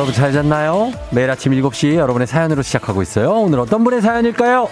[0.00, 0.92] 여러분 잘 잤나요?
[1.10, 3.32] 매일 아침 7시 여러분의 사연으로 시작하고 있어요.
[3.32, 4.66] 오늘 어떤 분의 사연일까요?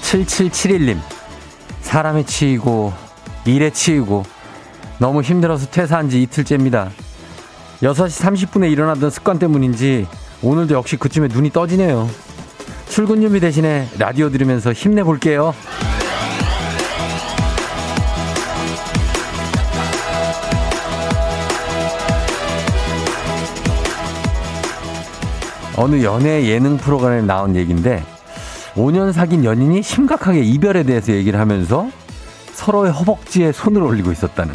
[0.00, 0.98] 7771님.
[1.82, 2.94] 사람에 치이고,
[3.44, 4.24] 일에 치이고,
[4.96, 6.88] 너무 힘들어서 퇴사한 지 이틀째입니다.
[7.82, 10.06] 6시 30분에 일어나던 습관 때문인지
[10.42, 12.08] 오늘도 역시 그쯤에 눈이 떠지네요.
[12.88, 15.54] 출근 준비 대신에 라디오 들으면서 힘내볼게요.
[25.78, 28.02] 어느 연애 예능 프로그램에 나온 얘기인데
[28.74, 31.90] 5년 사귄 연인이 심각하게 이별에 대해서 얘기를 하면서
[32.52, 34.54] 서로의 허벅지에 손을 올리고 있었다는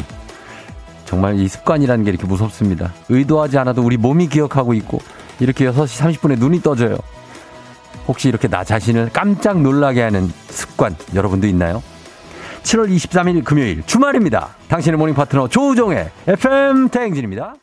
[1.04, 2.92] 정말 이 습관이라는 게 이렇게 무섭습니다.
[3.08, 5.00] 의도하지 않아도 우리 몸이 기억하고 있고
[5.42, 6.96] 이렇게 6시 30분에 눈이 떠져요.
[8.06, 11.82] 혹시 이렇게 나 자신을 깜짝 놀라게 하는 습관 여러분도 있나요?
[12.62, 14.50] 7월 23일 금요일 주말입니다.
[14.68, 17.56] 당신의 morning 파트너 조우종의 FM 대행진입니다.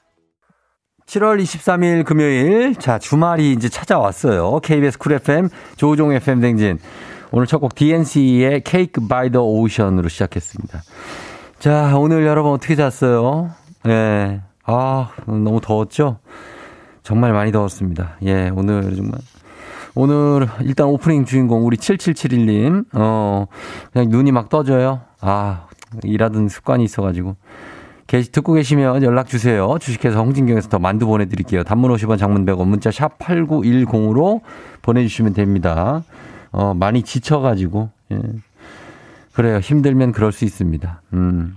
[1.05, 4.59] 7월 23일 금요일 자 주말이 이제 찾아왔어요.
[4.59, 6.80] KBS 쿨 FM 조우종 FM 대행진
[7.31, 10.83] 오늘 첫 곡 DNC의 케이크 바이 더 오션으로 시작했습니다.
[11.59, 13.52] 자 오늘 여러분 어떻게 잤어요?
[13.85, 13.89] 예.
[13.89, 14.41] 네.
[14.66, 16.19] 아 너무 더웠죠?
[17.03, 18.17] 정말 많이 더웠습니다.
[18.23, 19.19] 예, 오늘 정말.
[19.95, 23.47] 오늘 일단 오프닝 주인공 우리 7771님, 어,
[23.91, 25.02] 그냥 눈이 막 떠져요.
[25.22, 25.67] 아,
[26.03, 27.36] 일하던 습관이 있어가지고.
[28.08, 29.78] 계시, 듣고 계시면 연락 주세요.
[29.79, 31.63] 주식회사 홍진경에서 더 만두 보내드릴게요.
[31.63, 34.41] 단문 50원 장문 100원 문자 샵 8910으로
[34.81, 36.03] 보내주시면 됩니다.
[36.51, 38.19] 어, 많이 지쳐가지고, 예.
[39.34, 39.59] 그래요.
[39.59, 41.01] 힘들면 그럴 수 있습니다.
[41.13, 41.56] 음.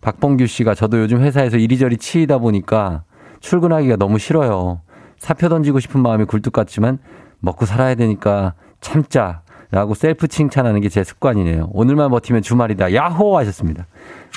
[0.00, 3.04] 박봉규 씨가 저도 요즘 회사에서 이리저리 치이다 보니까
[3.40, 4.80] 출근하기가 너무 싫어요.
[5.18, 6.98] 사표 던지고 싶은 마음이 굴뚝 같지만
[7.40, 9.42] 먹고 살아야 되니까 참자.
[9.70, 11.70] 라고 셀프 칭찬하는 게 제 습관이네요.
[11.72, 12.94] 오늘만 버티면 주말이다.
[12.94, 13.36] 야호!
[13.38, 13.86] 하셨습니다.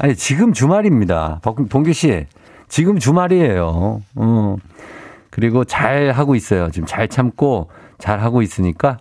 [0.01, 1.41] 아니, 지금 주말입니다.
[1.69, 2.25] 봉규 씨,
[2.67, 4.01] 지금 주말이에요.
[4.15, 4.55] 어.
[5.29, 6.71] 그리고 잘 하고 있어요.
[6.71, 7.69] 지금 잘 참고
[7.99, 8.97] 잘 하고 있으니까,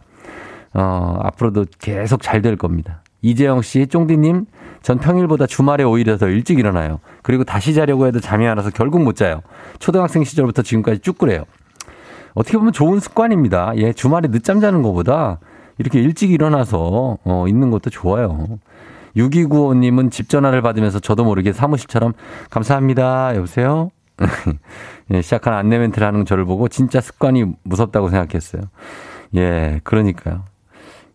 [0.75, 3.03] 어, 앞으로도 계속 잘 될 겁니다.
[3.23, 4.45] 이재영 씨, 쫑디님,
[4.83, 7.01] 전 평일보다 주말에 오히려 더 일찍 일어나요.
[7.23, 9.43] 그리고 다시 자려고 해도 잠이 안 와서 결국 못 자요.
[9.79, 11.45] 초등학생 시절부터 지금까지 쭉 그래요.
[12.35, 13.73] 어떻게 보면 좋은 습관입니다.
[13.77, 15.39] 예, 주말에 늦잠 자는 것보다
[15.79, 18.59] 이렇게 일찍 일어나서 어, 있는 것도 좋아요.
[19.17, 22.13] 6295님은 집 전화를 받으면서 저도 모르게 사무실처럼
[22.51, 23.35] 감사합니다.
[23.37, 23.91] 여보세요?
[25.13, 28.63] 예, 시작한 안내 멘트를 하는 저를 보고 진짜 습관이 무섭다고 생각했어요.
[29.37, 30.45] 예, 그러니까요.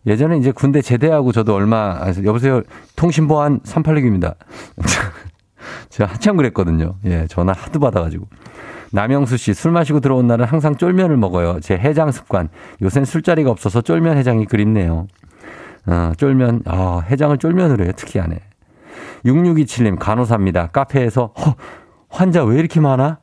[0.05, 2.61] 예전에 이제 군대 제대하고 저도 얼마, 여보세요,
[2.95, 4.35] 통신보안 386입니다.
[5.89, 6.95] 제가 한참 그랬거든요.
[7.05, 8.27] 예, 전화 하도 받아가지고.
[8.91, 11.59] 남영수 씨, 술 마시고 들어온 날은 항상 쫄면을 먹어요.
[11.61, 12.49] 제 해장 습관.
[12.81, 15.07] 요샌 술자리가 없어서 쫄면 해장이 그립네요.
[15.87, 17.93] 어, 쫄면, 아, 해장을 쫄면으로 해요.
[17.95, 18.39] 특이하네.
[19.25, 20.67] 6627님, 간호사입니다.
[20.67, 21.55] 카페에서, 허,
[22.09, 23.19] 환자 왜 이렇게 많아?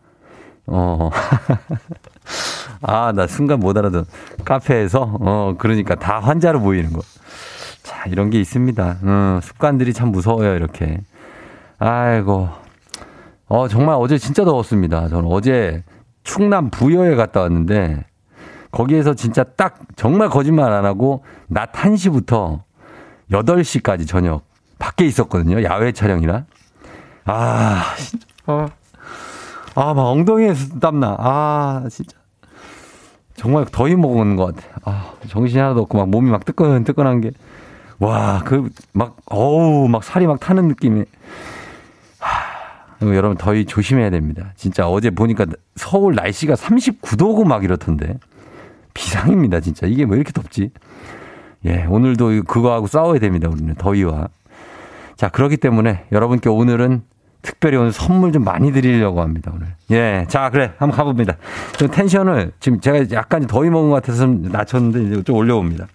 [0.66, 1.10] 어.
[2.82, 4.06] 아, 나 순간 못 알아듣.
[4.44, 7.00] 카페에서, 어, 그러니까 다 환자로 보이는 거.
[7.82, 8.98] 자, 이런 게 있습니다.
[9.02, 11.00] 음, 습관들이 참 무서워요, 이렇게.
[11.78, 12.48] 아이고.
[13.46, 15.08] 어, 정말 어제 진짜 더웠습니다.
[15.08, 15.84] 저는 어제
[16.22, 18.04] 충남 부여에 갔다 왔는데,
[18.70, 22.60] 거기에서 진짜 딱 정말 거짓말 안 하고 낮 1시부터
[23.32, 24.42] 8시까지 저녁
[24.78, 25.62] 밖에 있었거든요.
[25.62, 26.44] 야외 촬영이라.
[27.24, 28.26] 아, 진짜.
[28.46, 28.68] 아,
[29.74, 31.16] 아, 막 엉덩이에 땀나.
[31.18, 32.17] 아, 진짜.
[33.38, 34.66] 정말 더위 먹은 것 같아.
[34.84, 37.30] 아, 정신이 하나도 없고 막 몸이 막 뜨끈뜨끈한 게.
[38.00, 41.04] 와, 그, 막, 어우, 막 살이 막 타는 느낌이.
[42.18, 44.52] 하, 여러분 더위 조심해야 됩니다.
[44.56, 45.46] 진짜 어제 보니까
[45.76, 48.18] 서울 날씨가 39도고 막 이렇던데.
[48.92, 49.86] 비상입니다, 진짜.
[49.86, 50.72] 이게 뭐 이렇게 덥지?
[51.64, 53.72] 예, 오늘도 그거하고 싸워야 됩니다, 우리는.
[53.76, 54.28] 더위와.
[55.14, 57.02] 자, 그렇기 때문에 여러분께 오늘은
[57.42, 59.68] 특별히 오늘 선물 좀 많이 드리려고 합니다, 오늘.
[59.90, 60.26] 예.
[60.28, 60.72] 자, 그래.
[60.78, 61.36] 한번 가봅니다.
[61.76, 65.86] 좀 텐션을 지금 제가 약간 더위 먹은 것 같아서 좀 낮췄는데 이제 좀 올려봅니다.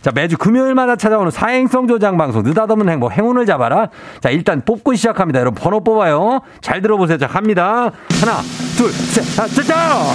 [0.00, 3.88] 자, 매주 금요일마다 찾아오는 사행성 조장 방송, 느닷없는 행복, 행운을 잡아라.
[4.20, 5.40] 자, 일단 뽑고 시작합니다.
[5.40, 6.40] 여러분, 번호 뽑아요.
[6.60, 7.18] 잘 들어보세요.
[7.18, 7.90] 자, 갑니다.
[8.20, 8.40] 하나,
[8.76, 10.14] 둘, 셋, 자, 자, 자!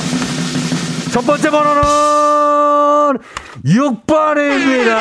[1.11, 3.19] 첫 번째 번호는
[3.65, 4.93] 6번입니다.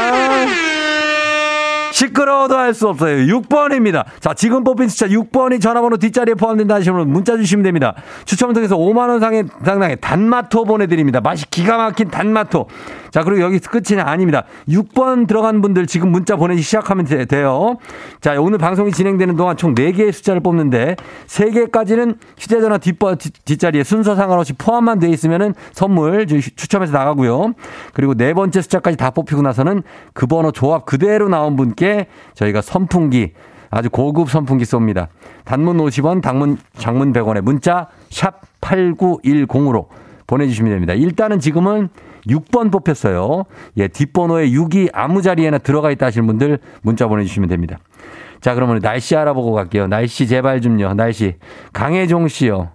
[1.92, 3.26] 시끄러워도 할 수 없어요.
[3.26, 4.04] 6번입니다.
[4.20, 7.94] 자, 지금 뽑힌 숫자 6번이 전화번호 뒷자리에 포함된다 하시는 분 문자 주시면 됩니다.
[8.24, 11.20] 추첨을 통해서 5만원 상의, 상당의 단마토 보내드립니다.
[11.20, 12.66] 맛이 기가 막힌 단마토.
[13.10, 14.44] 자, 그리고 여기 끝이 아닙니다.
[14.70, 17.76] 6번 들어간 분들 지금 문자 보내기 시작하면 돼, 요
[18.22, 20.96] 자, 오늘 방송이 진행되는 동안 총 4개의 숫자를 뽑는데
[21.26, 27.52] 3개까지는 휴대전화 뒷버, 뒷자리에 순서 상관없이 포함만 돼 있으면은 선물 추첨해서 나가고요.
[27.92, 29.82] 그리고 네 번째 숫자까지 다 뽑히고 나서는
[30.14, 31.81] 그 번호 조합 그대로 나온 분께
[32.34, 33.32] 저희가 선풍기
[33.70, 35.08] 아주 고급 선풍기 쏩니다.
[35.44, 39.86] 단문 50원, 당문, 장문 100원에 문자 샵 8910으로
[40.26, 40.92] 보내주시면 됩니다.
[40.92, 41.88] 일단은 지금은
[42.26, 43.44] 6번 뽑혔어요.
[43.78, 47.78] 예, 뒷번호에 6이 아무 자리에나 들어가 있다 하시는 분들 문자 보내주시면 됩니다.
[48.40, 49.86] 자, 그러면 날씨 알아보고 갈게요.
[49.86, 50.94] 날씨 제발 좀요.
[50.94, 51.36] 날씨.
[51.72, 52.70] 강혜종 씨요.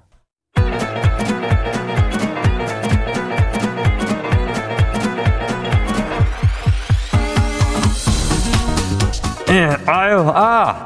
[9.85, 10.85] 아유, 아.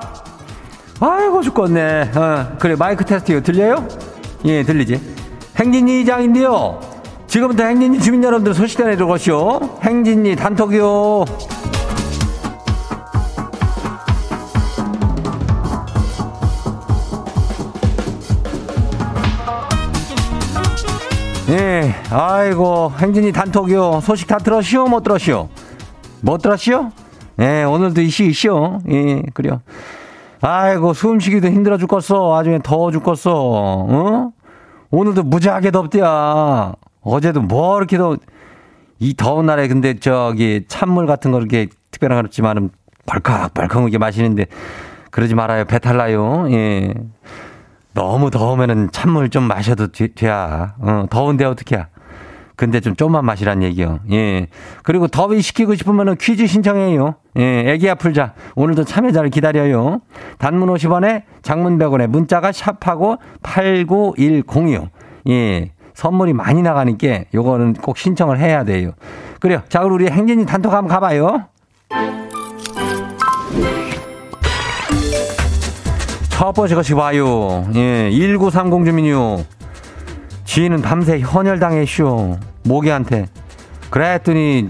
[1.00, 2.12] 아이고, 죽겠네.
[2.16, 3.88] 어, 그래, 마이크 테스트 이거 들려요?
[4.46, 5.16] 예, 들리지?
[5.58, 6.80] 행진이 이장인데요.
[7.28, 9.80] 지금부터 행진이 주민 여러분들 소식 전해드리시오.
[9.84, 11.26] 행진이 단톡이요.
[21.50, 24.02] 예, 아이고, 행진이 단톡이요.
[24.02, 24.86] 소식 다 들었시오?
[24.88, 25.50] 못 들었시오?
[26.22, 26.92] 못 들었시오?
[27.42, 28.80] 예, 오늘도 이시 이시오.
[28.90, 29.62] 예, 그래요.
[30.42, 32.36] 아이고, 숨 쉬기도 힘들어 죽겠어.
[32.38, 33.32] 아주 더워 죽겠어.
[33.34, 34.32] 어?
[34.92, 36.74] 오늘도 무지하게 덥디야.
[37.02, 38.16] 어제도 뭐 이렇게 더,
[39.00, 42.70] 이 더운 날에 근데 저기 찬물 같은 거 이렇게 특별한 건 없지만은
[43.08, 44.46] 벌컥벌컥하게 마시는데
[45.10, 45.66] 그러지 말아요.
[45.66, 46.46] 배탈 나요.
[46.52, 46.94] 예.
[47.94, 51.88] 너무 더우면은 찬물 좀 마셔도 돼, 야 어, 더운데 어떻게 야
[52.62, 54.02] 근데 좀 좀만 마시란 얘기요.
[54.12, 54.46] 예.
[54.84, 57.16] 그리고 더위 시키고 싶으면은 퀴즈 신청해요.
[57.40, 58.34] 예, 애기야 풀자.
[58.54, 60.02] 오늘도 참여자를 기다려요.
[60.38, 64.90] 단문 50원에 장문 100원에 문자가 샵하고 89106.
[65.30, 65.72] 예.
[65.96, 68.92] 선물이 많이 나가니까 요거는 꼭 신청을 해야 돼요.
[69.40, 69.64] 그래요.
[69.68, 71.46] 자, 그럼 우리 행진이 단톡 한번 가봐요.
[76.30, 77.68] 첫 번째 것이 봐요.
[77.74, 79.61] 예, 1930 주민요.
[80.52, 82.38] 지인은 밤새 헌혈당했쇼.
[82.64, 83.28] 모기한테.
[83.90, 84.68] 그랬더니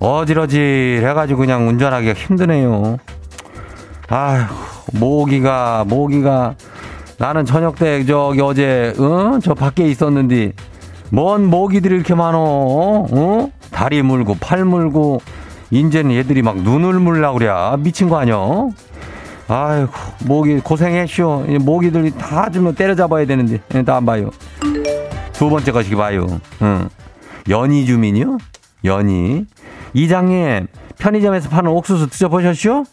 [0.00, 2.98] 어지러질 해가지고 그냥 운전하기가 힘드네요.
[4.10, 4.44] 아휴,
[4.92, 6.56] 모기가, 모기가.
[7.16, 9.38] 나는 저녁 때 저기 어제, 어?
[9.42, 10.52] 저 밖에 있었는데,
[11.10, 13.50] 뭔 모기들이 이렇게 많어, 어?
[13.70, 15.22] 다리 물고, 팔 물고,
[15.70, 17.50] 인제는 얘들이 막 눈을 물라고 그래.
[17.78, 18.36] 미친 거 아니야?
[19.48, 19.90] 아이고,
[20.26, 21.46] 모기, 고생했쇼.
[21.62, 24.28] 모기들이 다좀 때려잡아야 되는데, 다안 봐요.
[25.38, 26.26] 두 번째 것이 봐요.
[26.62, 26.88] 응.
[27.48, 28.38] 연희 주민이요?
[28.84, 29.46] 연희.
[29.94, 30.66] 이장님,
[30.98, 32.84] 편의점에서 파는 옥수수 드셔보셨쇼?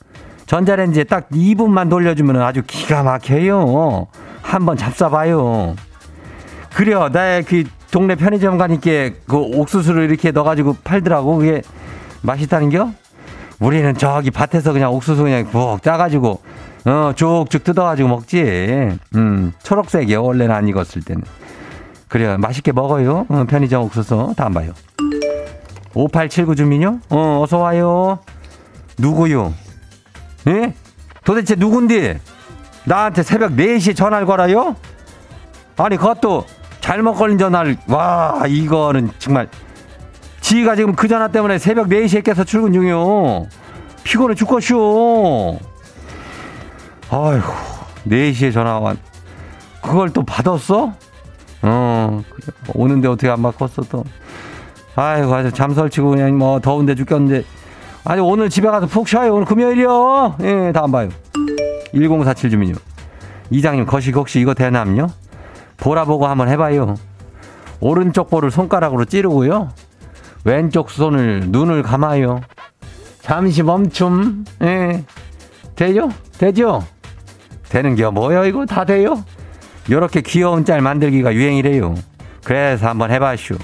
[0.46, 4.06] 전자레인지에 딱 2분만 돌려주면 아주 기가 막혀요.
[4.44, 5.76] 한번 잡숴봐요.
[6.76, 7.10] 그래요.
[7.10, 11.38] 나의 그 동네 편의점 가니까 그 옥수수를 이렇게 넣어가지고 팔더라고.
[11.38, 11.64] 그게
[12.22, 12.92] 맛있다는겨?
[13.60, 16.42] 우리는 저기 밭에서 그냥 옥수수 그냥 푹 짜가지고,
[16.86, 19.00] 어, 쭉쭉 뜯어가지고 먹지.
[19.16, 20.24] 음, 초록색이요.
[20.24, 21.24] 원래는 안 익었을 때는.
[22.08, 22.38] 그래요.
[22.38, 23.26] 맛있게 먹어요.
[23.30, 24.34] 어, 편의점 옥수수.
[24.38, 24.74] 다음 봐요.
[25.94, 27.00] 5879 주민요?
[27.10, 28.20] 어, 어서 와요.
[28.98, 29.54] 누구요?
[30.48, 30.74] 예?
[31.24, 32.20] 도대체 누군데?
[32.86, 34.76] 나한테 새벽 4시에 전화를 걸어요?
[35.78, 36.46] 아니, 그것도
[36.80, 39.50] 잘못 걸린 전화를, 와, 이거는 정말.
[40.42, 43.48] 지가 지금 그 전화 때문에 새벽 4시에 깨서 출근 중이요.
[44.04, 45.60] 피곤해 죽겠쇼.
[47.10, 47.42] 아휴,
[48.08, 48.98] 4시에 전화 왔.
[49.82, 50.94] 그걸 또 받았어?
[51.62, 52.24] 어,
[52.74, 54.04] 오는데 어떻게 안 바꿨어, 또.
[54.96, 57.44] 아이고, 아주 잠설치고 그냥 뭐 더운데 죽겠는데.
[58.06, 59.34] 아니, 오늘 집에 가서 푹 쉬어요.
[59.34, 60.38] 오늘 금요일이요.
[60.42, 61.10] 예, 다음 봐요.
[61.94, 62.76] 1047 주민요.
[63.50, 65.08] 이장님, 거식 혹시 이거 대남요?
[65.78, 66.96] 보라보고 한번 해봐요.
[67.80, 69.70] 오른쪽 볼을 손가락으로 찌르고요.
[70.44, 72.42] 왼쪽 손을, 눈을 감아요.
[73.22, 74.46] 잠시 멈춤.
[74.64, 75.04] 예.
[75.76, 76.10] 돼요?
[76.38, 76.84] 되죠?
[77.70, 78.46] 되는 게 뭐예요?
[78.46, 79.24] 이거 다 돼요?
[79.90, 81.96] 요렇게 귀여운 짤 만들기가 유행이래요.
[82.44, 83.56] 그래서 한번 해봐쇼.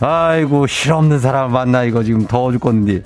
[0.00, 3.02] 아이고, 실없는 사람 만나, 이거 지금 더워 죽겠는데.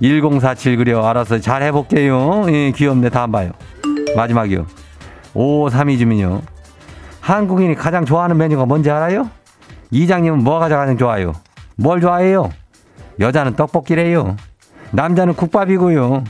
[0.00, 1.04] 1047 그려.
[1.04, 2.46] 알아서 잘 해볼게요.
[2.48, 3.10] 예, 귀엽네.
[3.10, 3.50] 다음 봐요.
[4.16, 4.66] 마지막이요.
[5.34, 6.42] 5532 주민요.
[7.20, 9.28] 한국인이 가장 좋아하는 메뉴가 뭔지 알아요?
[9.90, 11.32] 이장님은 뭐가 가장 좋아요?
[11.76, 12.50] 뭘 좋아해요?
[13.20, 14.36] 여자는 떡볶이래요.
[14.92, 16.24] 남자는 국밥이고요.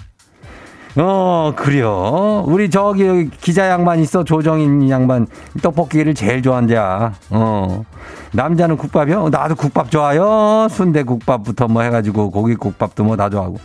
[0.97, 2.45] 어, 그래요.
[2.49, 4.25] 우리 저기 기자 양반 있어.
[4.25, 5.27] 조정인 양반.
[5.63, 7.13] 떡볶이를 제일 좋아한대야.
[7.31, 7.85] 어.
[8.33, 9.29] 남자는 국밥이요?
[9.29, 10.67] 나도 국밥 좋아요.
[10.71, 13.59] 순대 국밥부터 뭐 해가지고 고기 국밥도 뭐 다 좋아하고.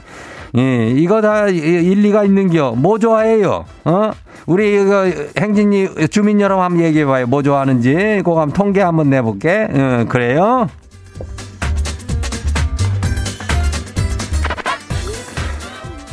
[0.55, 2.73] 예, 이거 다 일리가 있는 겨.
[2.77, 3.65] 뭐 좋아해요?
[3.85, 4.11] 어?
[4.45, 7.25] 우리 이거 행진이 주민 여러분 한번 얘기해봐요.
[7.25, 8.21] 뭐 좋아하는지.
[8.23, 9.67] 그거 한번 통계 한번 내볼게.
[9.73, 10.67] 응, 그래요?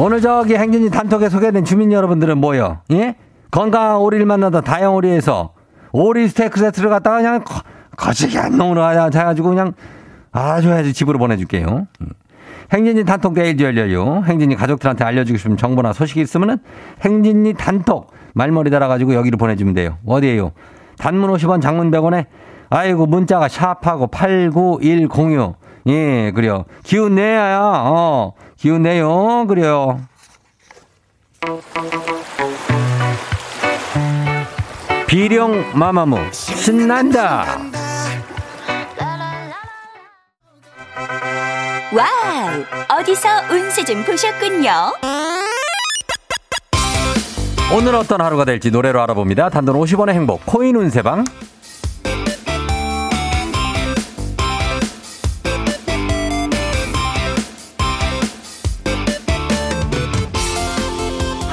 [0.00, 2.78] 오늘 저기 행진이 단톡에 소개된 주민 여러분들은 뭐요?
[2.92, 3.16] 예?
[3.50, 5.52] 건강한 오리를 만나다 다향 오리에서
[5.92, 7.60] 오리 스테이크 세트를 갖다가 그냥 거,
[7.98, 9.74] 거시기 안 놈으로 해가지고 그냥
[10.32, 11.86] 아주 아주 집으로 보내줄게요.
[12.00, 12.08] 음.
[12.72, 14.22] 행진이 단톡 데일즈 열려요.
[14.24, 16.60] 행진이 가족들한테 알려주고 싶은 정보나 소식이 있으면은
[17.02, 19.98] 행진이 단톡 말머리 달아가지고 여기로 보내주면 돼요.
[20.06, 20.52] 어디에요?
[20.96, 22.24] 단문 50원 장문 100원에
[22.70, 25.56] 아이고 문자가 샵하고 89106
[25.88, 26.64] 예, 그래요.
[26.82, 29.46] 기운 내야, 어, 기운 내요.
[29.48, 30.02] 그래요.
[35.06, 37.46] 비룡 마마무, 신난다.
[41.92, 44.92] 와우, 어디서 운세 좀 보셨군요.
[47.74, 49.48] 오늘 어떤 하루가 될지 노래로 알아봅니다.
[49.48, 51.24] 단돈 50원의 행복, 코인 운세방.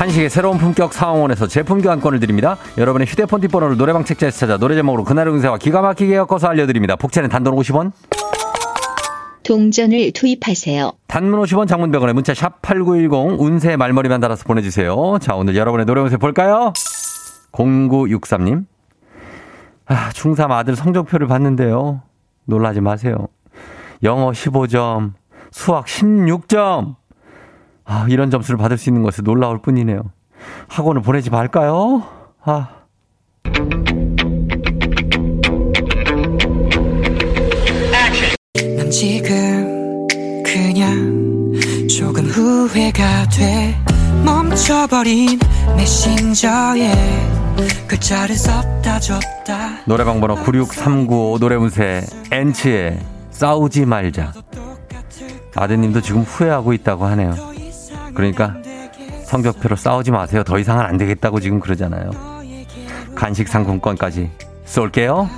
[0.07, 2.57] 한식의 새로운 품격 상황원에서 제품 교환권을 드립니다.
[2.77, 6.95] 여러분의 휴대폰 뒷번호를 노래방 책자에서 찾아 노래 제목으로 그날의 운세와 기가 막히게 엮어서 알려드립니다.
[6.95, 7.91] 복채는 단돈 50원.
[9.43, 10.93] 동전을 투입하세요.
[11.07, 15.17] 단문 50원 장문 100원에 문자 샵 8910 운세 말머리만 달아서 보내주세요.
[15.19, 16.71] 자 오늘 여러분의 노래 운세 볼까요?
[17.51, 18.65] 0963님.
[19.87, 22.01] 아, 중3 아들 성적표를 봤는데요.
[22.45, 23.27] 놀라지 마세요.
[24.03, 25.13] 영어 15점,
[25.51, 26.95] 수학 16점.
[27.87, 30.01] 아, 이런 점수를 받을 수 있는 것은 놀라울 뿐이네요.
[30.67, 32.03] 학원을 보내지 말까요?
[32.43, 32.67] 아.
[38.75, 40.07] 난 지금
[40.43, 41.53] 그냥
[41.89, 43.75] 조금 후회가 돼
[44.25, 45.39] 멈춰버린
[45.77, 46.91] 메신저에
[47.87, 52.99] 글자를 썼다 줬다 노래방 번호 96395 노래문세 엔치의
[53.31, 54.33] 싸우지 말자
[55.55, 57.33] 아드님도 지금 후회하고 있다고 하네요
[58.17, 58.55] 그러니까
[59.25, 60.43] 성적표로 싸우지 마세요.
[60.43, 62.09] 더 이상은 안 되겠다고 지금 그러잖아요.
[63.13, 64.31] 간식 상품권까지
[64.65, 65.29] 쏠게요.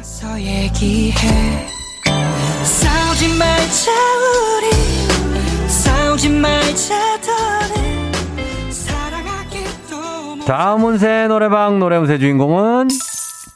[10.48, 12.88] 다음 운세 노래방 노래 운세 주인공은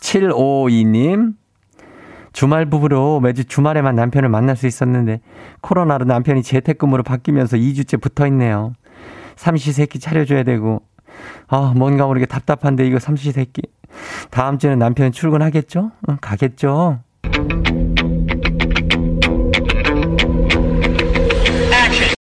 [0.02, 1.36] 752님.
[2.34, 5.22] 주말 부부로 매주 주말에만 남편을 만날 수 있었는데
[5.62, 8.74] 코로나로 남편이 재택근무로 바뀌면서 2주째 붙어 있네요.
[9.36, 10.82] 삼시세끼 차려줘야 되고,
[11.48, 13.62] 아, 뭔가 모르게 답답한데 이거 삼시세끼.
[14.32, 15.92] 다음 주에는 남편 출근하겠죠?
[16.10, 17.00] 응, 가겠죠?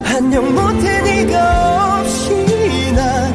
[0.04, 3.34] 안녕 못해 네가 없이 난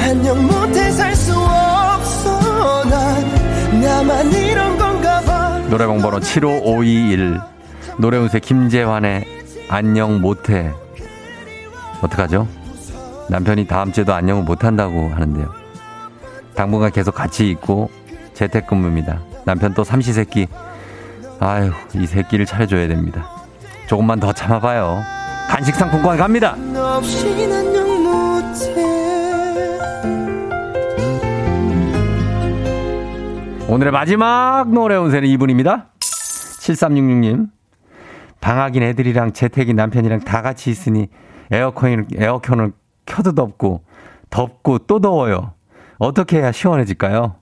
[0.00, 7.40] 안녕 못해 살 수 없어 난 나만 이런 건가 봐 노래방 번호 75521
[7.98, 9.24] 노래운세 김재환의
[9.68, 10.72] 안녕 못해
[12.02, 12.46] 어떡하죠?
[13.30, 15.54] 남편이 다음 주에도 안녕을 못 한다고 하는데요.
[16.56, 17.88] 당분간 계속 같이 있고
[18.34, 19.20] 재택근무입니다.
[19.44, 20.48] 남편 또 삼시세끼.
[21.38, 23.30] 아유, 이 새끼를 차려줘야 됩니다.
[23.86, 25.00] 조금만 더 참아봐요.
[25.48, 26.56] 간식 상품권 갑니다.
[33.68, 35.86] 오늘의 마지막 노래 운세는 이분입니다.
[36.00, 37.46] 7366님.
[38.40, 41.08] 방학인 애들이랑 재택인 남편이랑 다 같이 있으니
[41.52, 42.72] 에어컨을, 에어컨을
[43.10, 43.82] 켜도 덥고
[44.30, 45.52] 덥고 또 더워요.
[45.98, 47.34] 어떻게 해야 시원해질까요?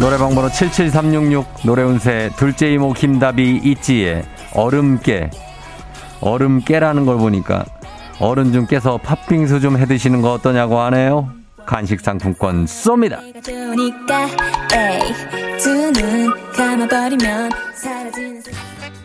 [0.00, 4.24] 노래방 번호 77366 노래운세 둘째 이모 김다비 있지의
[4.54, 5.30] 얼음깨
[6.20, 7.64] 얼음깨라는 걸 보니까
[8.20, 11.30] 어른 좀 깨서 팥빙수 좀 해드시는 거 어떠냐고 하네요.
[11.66, 13.20] 간식 상품권 쏩니다.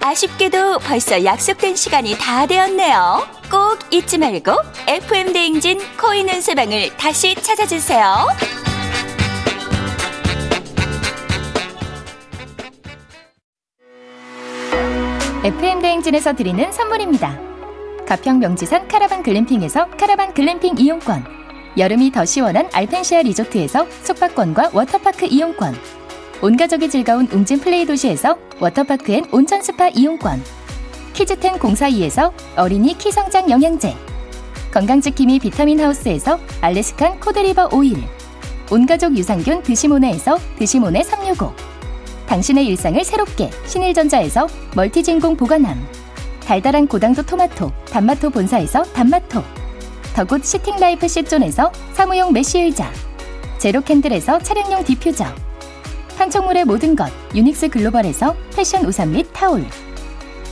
[0.01, 3.21] 아쉽게도 벌써 약속된 시간이 다 되었네요.
[3.51, 4.51] 꼭 잊지 말고
[4.87, 8.27] FM 대행진 코인 은세방을 다시 찾아주세요.
[15.43, 17.52] FM 대행진에서 드리는 선물입니다.
[18.05, 21.43] 가평 명지산 카라반 글램핑에서 카라반 글램핑 이용권
[21.75, 25.75] 여름이 더 시원한 알펜시아 리조트에서 숙박권과 워터파크 이용권.
[26.41, 30.43] 온 가족이 즐거운 웅진 플레이 도시에서 워터파크 and 온천 스파 이용권.
[31.13, 33.95] 키즈텐 공사이에서 어린이 키성장 영양제.
[34.71, 37.97] 건강지킴이 비타민 하우스에서 Alaskan cod liver oil.
[38.71, 41.53] 온가족 유산균 드시모네에서 드시모네 365.
[42.27, 46.02] 당신의 일상을 새롭게 신일전자에서 멀티진공 보관함.
[46.45, 49.43] 달달한 고당도 토마토 단마토 본사에서 단마토.
[50.13, 52.91] The Good Sitting Life 시존에서 사무용 mesh 의자.
[53.57, 55.25] 제로 캔들에서 차량용 디퓨저.
[56.17, 59.65] 판촉물의 모든 것 유닉스 글로벌에서 패션 우산 및 타올.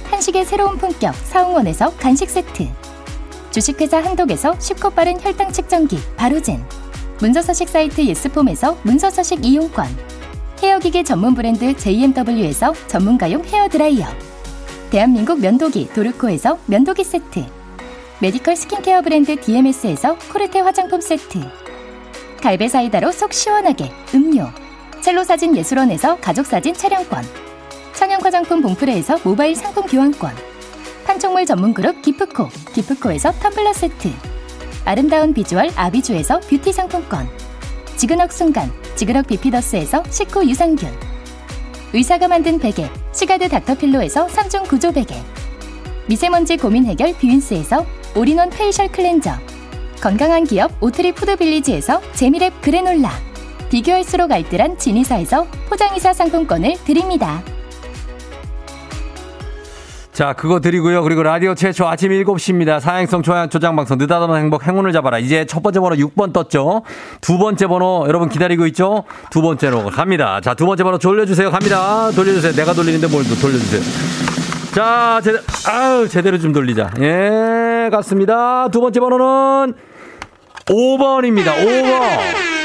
[0.09, 2.67] 한식의 새로운 품격 사홍원에서 간식 세트.
[3.51, 6.63] 주식회사 한독에서 쉽고 빠른 혈당 측정기 바로젠.
[7.19, 9.85] 문서서식 사이트 예스폼에서 문서서식 이용권.
[10.63, 14.30] 헤어기계 전문 브랜드 JMW에서 전문가용 헤어드라이어.
[14.91, 17.45] 대한민국 면도기 도르코에서 면도기 세트.
[18.19, 21.39] 메디컬 스킨케어 브랜드 DMS에서 코르테 화장품 세트.
[22.43, 24.49] 갈배 사이다로 속 시원하게 음료.
[24.99, 27.23] 첼로 사진 예술원에서 가족 사진 촬영권.
[27.93, 30.35] 천연 화장품 봉프레에서 모바일 상품 교환권.
[31.05, 34.11] 판촉물 전문 그룹 기프코, 기프코에서 텀블러 세트.
[34.83, 37.29] 아름다운 비주얼 아비주에서 뷰티 상품권.
[37.95, 40.91] 지그넉 순간, 지그넉 비피더스에서 식후 유산균.
[41.93, 45.15] 의사가 만든 베개, 시가드 닥터필로에서 3중 구조 베개.
[46.07, 49.31] 미세먼지 고민 해결 뷰인스에서 올인원 페이셜 클렌저.
[50.01, 53.11] 건강한 기업 오트리 푸드빌리지에서 재미랩 그래놀라.
[53.69, 57.43] 비교할수록 알뜰한 진이사에서 포장이사 상품권을 드립니다.
[60.11, 61.03] 자, 그거 드리고요.
[61.03, 62.81] 그리고 라디오 최초 아침 7시입니다.
[62.81, 65.19] 사행성 조양 조장방송 느닷없는 행복 행운을 잡아라.
[65.19, 66.81] 이제 첫 번째 번호 6번 떴죠.
[67.21, 69.05] 두 번째 번호 여러분 기다리고 있죠?
[69.29, 70.41] 두 번째로 갑니다.
[70.41, 71.49] 자, 두 번째 번호 돌려주세요.
[71.49, 72.11] 갑니다.
[72.11, 72.51] 돌려주세요.
[72.53, 73.81] 내가 돌리는데 뭘 돌려주세요.
[74.75, 75.33] 자, 제,
[75.69, 76.91] 아유, 제대로 좀 돌리자.
[76.99, 78.67] 예, 갔습니다.
[78.69, 79.73] 두 번째 번호는
[80.65, 81.55] 5번입니다.
[81.55, 82.60] 5번.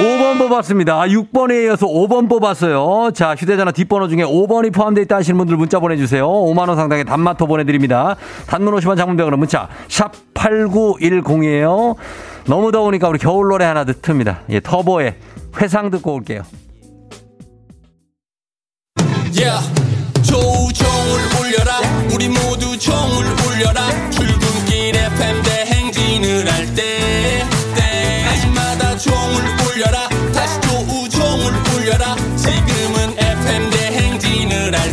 [0.00, 1.02] 5번 뽑았습니다.
[1.02, 3.10] 6번에 이어서 5번 뽑았어요.
[3.12, 6.26] 자, 휴대전화 뒷번호 중에 5번이 포함되어 있다 하시는 분들 문자 보내주세요.
[6.26, 8.16] 5만원 상당의 단마토 보내드립니다.
[8.46, 11.96] 단문 50원 장문병으로 문자, 샵 8910이에요.
[12.46, 14.40] 너무 더우니까 우리 겨울 노래 하나 듣습니다.
[14.48, 15.16] 예, 터보의
[15.60, 16.42] 회상 듣고 올게요.
[19.32, 19.80] Yeah.
[20.22, 21.80] 조종을 울려라
[22.12, 23.88] 우리 모두 종을 울려라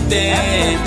[0.09, 0.86] 대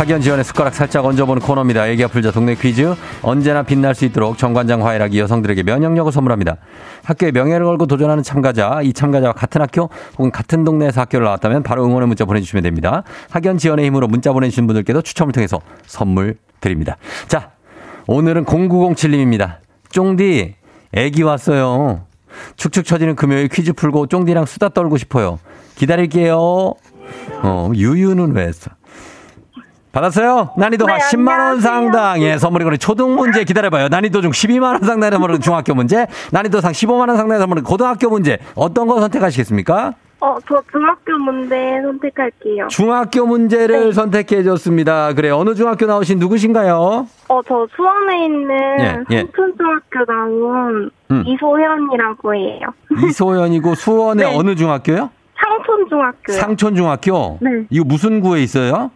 [0.00, 1.86] 학연 지원의 숟가락 살짝 얹어보는 코너입니다.
[1.88, 2.94] 애기야 풀자 동네 퀴즈.
[3.20, 6.56] 언제나 빛날 수 있도록 정관장 화이락이 여성들에게 면역력을 선물합니다.
[7.04, 11.84] 학교에 명예를 걸고 도전하는 참가자, 이 참가자와 같은 학교 혹은 같은 동네에서 학교를 나왔다면 바로
[11.84, 13.02] 응원의 문자 보내주시면 됩니다.
[13.28, 16.96] 학연 지원의 힘으로 문자 보내주신 분들께도 추첨을 통해서 선물 드립니다.
[17.28, 17.50] 자,
[18.06, 19.56] 오늘은 0907님입니다.
[19.90, 20.54] 쫑디,
[20.94, 22.06] 애기 왔어요.
[22.56, 25.38] 축축 처지는 금요일 퀴즈 풀고 쫑디랑 수다 떨고 싶어요.
[25.74, 26.38] 기다릴게요.
[27.42, 28.70] 어, 유유는 왜 했어?
[29.92, 30.50] 받았어요?
[30.56, 32.22] 난이도가 네, 10만원 상당.
[32.22, 33.88] 예, 선물이 거는 초등 문제 기다려봐요.
[33.88, 38.38] 난이도 중 12만원 상당의 선물은 중학교 문제, 난이도 상 15만원 상당의 선물은 고등학교 문제.
[38.54, 39.94] 어떤 거 선택하시겠습니까?
[40.22, 42.68] 어, 저 중학교 문제 선택할게요.
[42.68, 43.92] 중학교 문제를 네.
[43.92, 45.14] 선택해 줬습니다.
[45.14, 47.06] 그래, 어느 중학교 나오신 누구신가요?
[47.28, 48.50] 어, 저 수원에 있는
[48.80, 49.20] 예, 예.
[49.20, 51.24] 성촌중학교 나온 음.
[51.26, 52.60] 이소현이라고 해요.
[53.08, 54.36] 이소연이고 수원의 네.
[54.38, 55.10] 어느 중학교요?
[55.40, 56.36] 상촌중학교요.
[56.38, 57.38] 상촌중학교?
[57.40, 57.50] 네.
[57.70, 58.90] 이거 무슨 구에 있어요?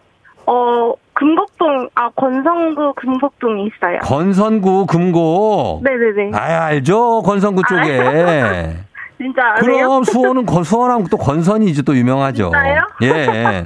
[0.47, 3.99] 어, 금곡동, 아, 권성구 금곡동에 있어요.
[4.03, 5.81] 건선구 금고.
[5.83, 6.37] 네네네.
[6.37, 7.21] 아, 알죠?
[7.23, 7.97] 건선구 쪽에.
[9.17, 9.61] 진짜 아세요?
[9.87, 11.83] 그럼 수원은 건- 수원하면 또 건선이죠.
[11.83, 12.51] 또 유명하죠.
[12.51, 12.81] 진짜요?
[13.03, 13.63] 예.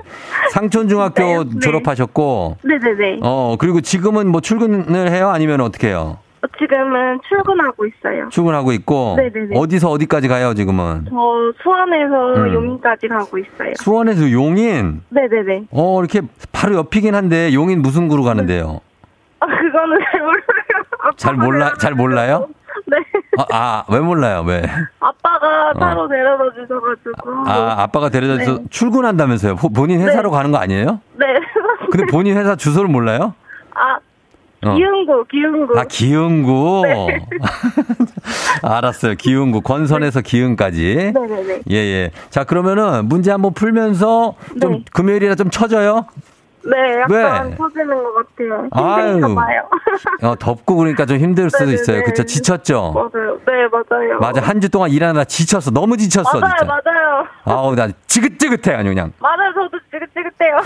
[0.52, 1.60] 상촌중학교 네, 네.
[1.60, 3.20] 졸업하셨고, 네네네.
[3.24, 5.30] 어, 그리고 지금은 뭐 출근을 해요?
[5.30, 6.20] 아니면 어떻게 해요?
[6.42, 8.30] 어, 지금은 출근하고 있어요.
[8.30, 9.58] 출근하고 있고 네네네.
[9.60, 11.06] 어디서 어디까지 가요 지금은?
[11.10, 11.16] 저
[11.62, 12.54] 수원에서 음.
[12.54, 13.74] 용인까지 가고 있어요.
[13.76, 15.02] 수원에서 용인.
[15.10, 15.66] 네네네.
[15.72, 16.22] 어 이렇게
[16.52, 18.80] 바로 옆이긴 한데 용인 무슨 구로 가는데요?
[19.42, 21.14] 아, 그거는 잘 몰라요.
[21.18, 22.48] 잘 몰라 잘 몰라요?
[22.88, 22.98] 네.
[23.52, 24.62] 아왜 몰라요 왜?
[25.00, 25.80] 아빠가 어.
[25.80, 27.50] 따로 데려다 주셔가지고.
[27.50, 28.64] 아 아빠가 데려다서 네.
[28.70, 29.54] 출근한다면서요?
[29.54, 31.00] 호- 본인 회사로 가는 거 아니에요?
[31.16, 31.26] 네.
[31.92, 33.34] 근데 본인 회사 주소를 몰라요?
[33.76, 33.98] 아,
[34.66, 34.76] 어.
[34.76, 35.80] 기흥구, 기흥구.
[35.80, 36.82] 아 기흥구.
[36.86, 37.20] 네.
[38.62, 39.16] 알았어요.
[39.16, 41.12] 기흥구 건선에서 기흥까지.
[41.14, 41.60] 네네네.
[41.72, 42.12] 예 예.
[42.30, 44.84] 자 그러면은 문제 한번 풀면서 좀 네.
[44.92, 46.06] 금요일이라 좀 쳐져요.
[46.66, 47.56] 네, 약간 왜?
[47.56, 48.68] 터지는 것 같아요.
[48.72, 49.14] 아유.
[49.14, 49.62] 힘든가 봐요.
[50.24, 51.82] 어, 덥고 그러니까 좀 힘들 수도 네네네.
[51.82, 52.04] 있어요.
[52.04, 52.24] 그쵸?
[52.24, 52.92] 지쳤죠?
[52.94, 53.40] 맞아요.
[53.46, 54.20] 네, 맞아요.
[54.20, 54.42] 맞아.
[54.42, 55.72] 한 주 동안 일하느라 지쳤어.
[55.72, 56.66] 너무 지쳤어, 맞아요, 진짜.
[56.84, 57.26] 맞아요.
[57.46, 59.14] 아우, 나 지긋지긋해, 아주 그냥.
[59.20, 60.58] 맞아요, 저도 지긋지긋해요.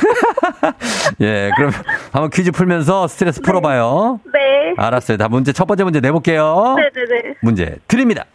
[1.22, 1.72] 예, 그럼
[2.12, 4.20] 한번 퀴즈 풀면서 스트레스 풀어봐요.
[4.34, 4.74] 네.
[4.78, 5.18] 알았어요.
[5.18, 6.76] 다 문제, 첫 번째 문제 내볼게요.
[6.78, 7.36] 네네네.
[7.44, 8.26] 문제 드립니다.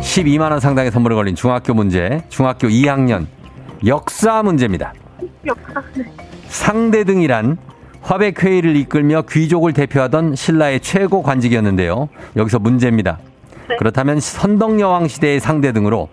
[0.00, 3.26] 12만원 상당의 선물을 걸린 중학교 문제, 중학교 2학년
[3.86, 4.92] 역사 문제입니다.
[5.20, 6.04] 네.
[6.48, 7.58] 상대등이란
[8.00, 12.08] 화백회의를 이끌며 귀족을 대표하던 신라의 최고 관직이었는데요.
[12.36, 13.18] 여기서 문제입니다.
[13.68, 13.76] 네.
[13.76, 16.08] 그렇다면 선덕여왕 시대의 상대등으로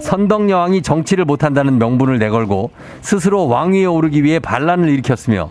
[0.00, 5.50] 선덕여왕이 정치를 못한다는 명분을 내걸고 스스로 왕위에 오르기 위해 반란을 일으켰으며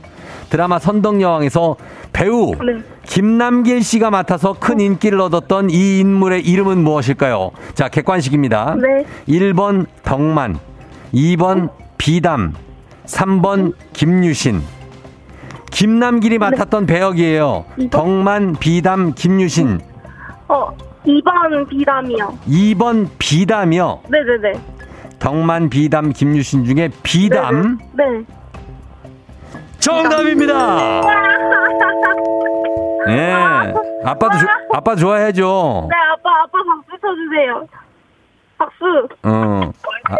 [0.49, 1.75] 드라마 선덕여왕에서
[2.11, 2.83] 배우 네.
[3.05, 7.51] 김남길 씨가 맡아서 큰 인기를 얻었던 이 인물의 이름은 무엇일까요?
[7.73, 8.75] 자, 객관식입니다.
[8.75, 9.05] 네.
[9.27, 10.59] 1번 덕만,
[11.13, 12.53] 2번 비담,
[13.13, 14.61] 3번 김유신.
[15.71, 17.65] 김남길이 맡았던 배역이에요.
[17.91, 19.79] 덕만, 비담, 김유신.
[20.47, 22.37] 어, 2번 비담이요.
[22.47, 24.01] 2번 비담이요.
[24.09, 24.53] 네네네.
[25.19, 27.77] 덕만, 비담, 김유신 중에 비담.
[27.93, 28.03] 네.
[28.05, 28.25] 네.
[29.79, 31.01] 정답입니다.
[33.09, 33.33] 예.
[34.05, 35.87] 아빠도 조- 아빠 좋아해줘.
[35.89, 37.67] 네, 아빠, 아빠 박수 쳐주세요.
[38.57, 39.07] 박수.
[39.23, 39.71] 어.
[40.05, 40.15] 아,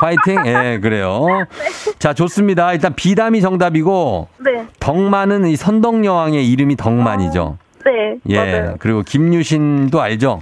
[0.00, 0.46] 파이팅?
[0.46, 1.26] 예, 그래요.
[1.98, 2.72] 자, 좋습니다.
[2.72, 4.66] 일단 비담이 정답이고 네.
[4.80, 7.58] 덕만은 이 선덕여왕의 이름이 덕만이죠.
[7.84, 8.16] 네.
[8.28, 8.36] 예.
[8.36, 8.76] 맞아요.
[8.78, 10.40] 그리고 김유신도 알죠?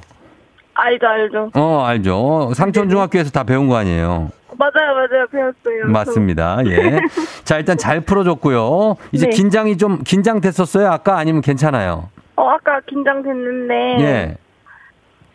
[0.75, 1.51] 알죠, 알죠.
[1.55, 2.53] 어, 알죠.
[2.55, 4.31] 상촌중학교에서 다 배운 거 아니에요.
[4.57, 5.27] 맞아요, 맞아요.
[5.31, 5.87] 배웠어요.
[5.93, 6.59] 맞습니다.
[6.67, 6.99] 예.
[7.45, 8.97] 자, 일단 잘 풀어줬고요.
[9.13, 9.31] 이제 네.
[9.37, 10.89] 긴장이 좀 긴장됐었어요?
[10.89, 12.09] 아까 아니면 괜찮아요?
[12.37, 12.43] 저.
[12.43, 13.75] 어, 아까 긴장됐는데.
[14.01, 14.37] 예.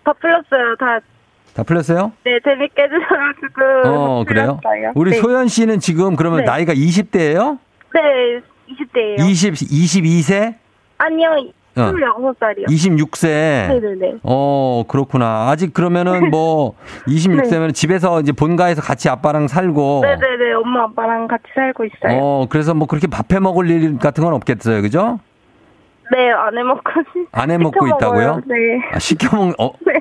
[0.06, 0.76] 다 풀렸어요.
[0.80, 1.00] 다,
[1.56, 2.12] 다 풀렸어요?
[2.26, 3.90] 네, 재밌게 해주셔가지고.
[3.90, 4.60] 어, 그래요?
[4.64, 4.92] 풀렸어요.
[4.96, 5.18] 우리 네.
[5.18, 6.46] 소연 씨는 지금 그러면 네.
[6.46, 7.60] 나이가 20대예요?
[7.94, 9.20] 네, 20대예요.
[9.30, 10.56] 20, 22세?
[10.98, 11.30] 아니요,
[11.76, 11.92] 어.
[11.92, 12.68] 26살이요.
[12.68, 13.28] 26세.
[13.68, 14.16] 네네네.
[14.24, 15.50] 어, 그렇구나.
[15.50, 16.76] 아직 그러면은 뭐
[17.08, 20.16] 26세면 집에서 이제 본가에서 같이 아빠랑 살고 네.
[20.16, 20.54] 네네네.
[20.54, 22.18] 엄마, 아빠랑 같이 살고 있어요.
[22.20, 24.82] 어, 그래서 뭐 그렇게 밥해 먹을 일 같은 건 없겠어요.
[24.82, 25.20] 그죠?
[26.12, 26.82] 네, 안 해 먹고.
[27.32, 28.42] 안 해 먹고 있다고요?
[28.46, 28.56] 네.
[28.92, 29.94] 아, 시켜 먹 어, 네.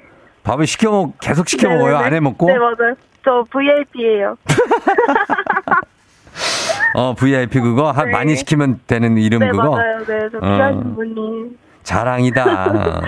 [0.42, 1.92] 밥을 시켜 먹 계속 시켜 먹어요.
[1.94, 2.04] 네네네.
[2.04, 2.46] 안해 먹고?
[2.46, 2.94] 네, 맞아요.
[3.24, 4.36] 저 VIP예요.
[6.94, 8.12] 어, VIP 그거 한 네.
[8.12, 10.04] 많이 시키면 되는 이름 네, 그거 맞아요.
[10.04, 10.40] 네, 저 어.
[10.40, 11.56] 귀하신 분이.
[11.84, 13.02] 자랑이다.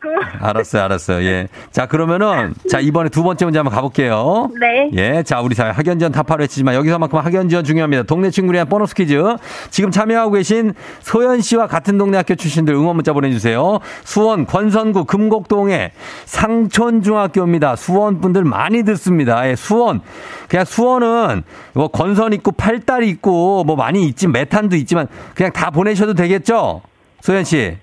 [0.00, 0.08] 그.
[0.40, 1.24] 알았어요, 알았어요.
[1.24, 1.48] 예.
[1.70, 4.50] 자, 그러면은 자, 이번에 두 번째 문제 한번 가 볼게요.
[4.60, 4.90] 네.
[4.94, 8.04] 예, 자, 우리 사회 학연지원 타파로 했지만 여기서만큼 학연지원 중요합니다.
[8.04, 9.22] 동네 친구를 위한 보너스 퀴즈.
[9.70, 13.78] 지금 참여하고 계신 소연 씨와 같은 동네 학교 출신들 응원 문자 보내주세요.
[14.04, 15.92] 수원 권선구 금곡동에
[16.24, 17.76] 상촌중학교입니다.
[17.76, 19.48] 수원 분들 많이 듣습니다.
[19.48, 20.00] 예, 수원.
[20.48, 21.42] 그냥 수원은
[21.74, 26.82] 뭐 건선 있고 팔다리 있고 뭐 많이 있지 메탄도 있지만 그냥 다 보내셔도 되겠죠?
[27.20, 27.76] 소연 씨.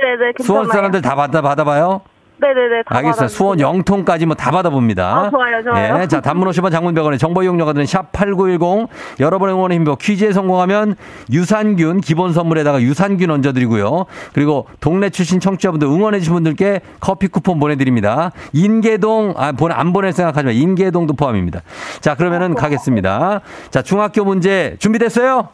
[0.00, 0.32] 네네네.
[0.36, 0.44] 괜찮아요.
[0.46, 2.00] 수원 사람들 다 받아 받아봐요.
[2.38, 2.82] 네네네.
[2.86, 3.28] 다 알겠어요.
[3.28, 5.06] 수원 영통까지 뭐 다 받아봅니다.
[5.08, 6.02] 아, 좋아요, 좋아요.
[6.02, 8.88] 예, 자, 단문 50원 장문병원의 정보 이용료가 드는 샵8910
[9.20, 10.96] 여러분의 응원의 힘으로 퀴즈에 성공하면
[11.32, 14.04] 유산균 기본 선물에다가 유산균 얹어드리고요.
[14.34, 18.32] 그리고 동네 출신 청취자분들 응원해주신 분들께 커피 쿠폰 보내드립니다.
[18.52, 20.52] 인계동, 아, 보내, 안 보낼 생각하지 마.
[20.52, 21.62] 인계동도 포함입니다.
[22.00, 23.40] 자, 그러면은 가겠습니다.
[23.70, 25.48] 자, 중학교 문제 준비됐어요?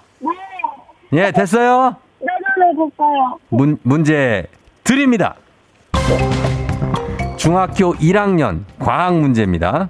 [1.13, 1.95] 예, 됐어요?
[2.55, 3.39] 됐어요.
[3.49, 4.47] 문, 문제
[4.85, 5.35] 드립니다.
[7.37, 9.89] 중학교 1학년 과학 문제입니다.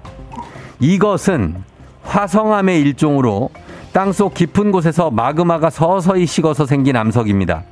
[0.79, 1.63] 이것은
[2.03, 3.49] 화성암의 일종으로
[3.93, 7.63] 땅속 깊은 곳에서 마그마가 서서히 식어서 생긴 암석입니다.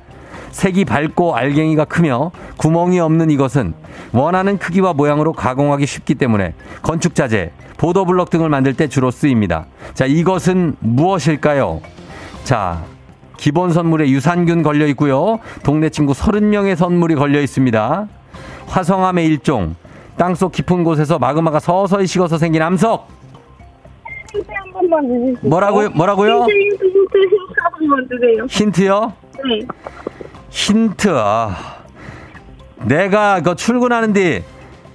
[0.52, 3.74] 색이 밝고 알갱이가 크며 구멍이 없는 이것은
[4.12, 9.66] 원하는 크기와 모양으로 가공하기 쉽기 때문에 건축자재, 보도블럭 등을 만들 때 주로 쓰입니다.
[9.94, 11.80] 자, 이것은 무엇일까요?
[12.44, 12.84] 자,
[13.42, 15.40] 기본 선물에 유산균 걸려 있고요.
[15.64, 18.06] 동네 친구 30명의 선물이 걸려 있습니다.
[18.68, 19.74] 화성암의 일종,
[20.16, 23.08] 땅속 깊은 곳에서 마그마가 서서히 식어서 생긴 암석.
[24.32, 25.34] 힌트 한 번만 주세요.
[25.42, 25.90] 뭐라고요?
[25.90, 26.42] 뭐라고요?
[26.42, 28.46] 힌트, 힌트, 힌트, 힌트 한 번만 주세요.
[28.48, 29.12] 힌트요?
[29.48, 29.66] 네.
[30.50, 31.56] 힌트, 아.
[32.84, 34.44] 내가 그 출근하는 데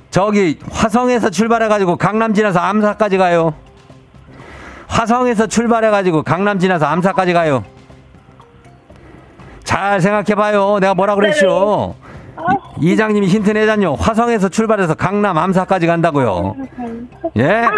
[0.10, 3.54] 저기 화성에서 출발해 가지고 강남 지나서 암사까지 가요.
[4.88, 7.66] 화성에서 출발해 가지고 강남 지나서 암사까지 가요.
[9.68, 10.80] 잘 생각해봐요.
[10.80, 11.94] 내가 뭐라 그랬죠?
[12.80, 13.96] 이- 이장님이 힌트 내잖요.
[13.96, 16.56] 화성에서 출발해서 강남 암사까지 간다고요.
[17.36, 17.50] 예?
[17.52, 17.70] 아,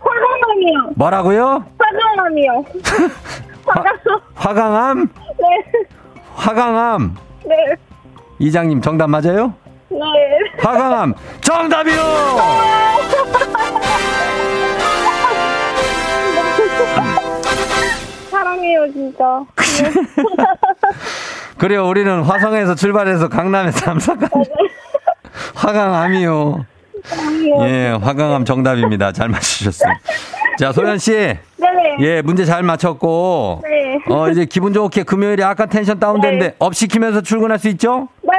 [0.00, 0.90] 화강암이요.
[0.96, 1.64] 뭐라고요?
[1.78, 2.64] 화강암이요.
[3.66, 3.94] 화강,
[4.34, 5.08] 화강암?
[5.38, 5.46] 네.
[6.34, 7.16] 화강암.
[7.46, 7.54] 네.
[8.40, 9.54] 이장님 정답 맞아요?
[9.88, 9.98] 네.
[10.58, 12.02] 화강암 정답이요.
[18.56, 19.44] 사랑해요, 진짜.
[21.58, 21.86] 그래요.
[21.86, 24.34] 우리는 화성에서 출발해서 강남에서 암사까지.
[25.54, 26.64] 화강암이요.
[27.60, 29.12] 예, 화강암 정답입니다.
[29.12, 29.92] 잘 맞추셨어요.
[30.58, 31.12] 자, 소연 씨.
[31.12, 31.96] 네네.
[32.00, 33.62] 예, 문제 잘 맞췄고.
[33.62, 34.14] 네.
[34.14, 38.08] 어, 이제 기분 좋게 금요일에 아까 텐션 다운됐는데 up 시키면서 출근할 수 있죠?
[38.22, 38.30] 네.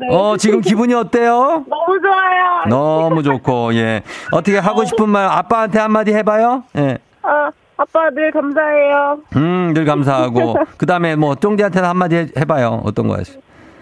[0.00, 0.14] 네.
[0.14, 1.64] 어, 지금 기분이 어때요?
[1.68, 2.64] 너무 좋아요.
[2.68, 4.02] 너무 좋고, 예.
[4.30, 6.62] 어떻게 하고 싶은 말 아빠한테 한마디 해봐요?
[6.76, 6.98] 예.
[7.22, 9.18] 아, 아빠 늘 감사해요.
[9.36, 10.56] 음, 늘 감사하고.
[10.78, 12.82] 그 다음에 뭐, 쫑디한테는 한마디 해- 해봐요.
[12.84, 13.32] 어떤 거 하시?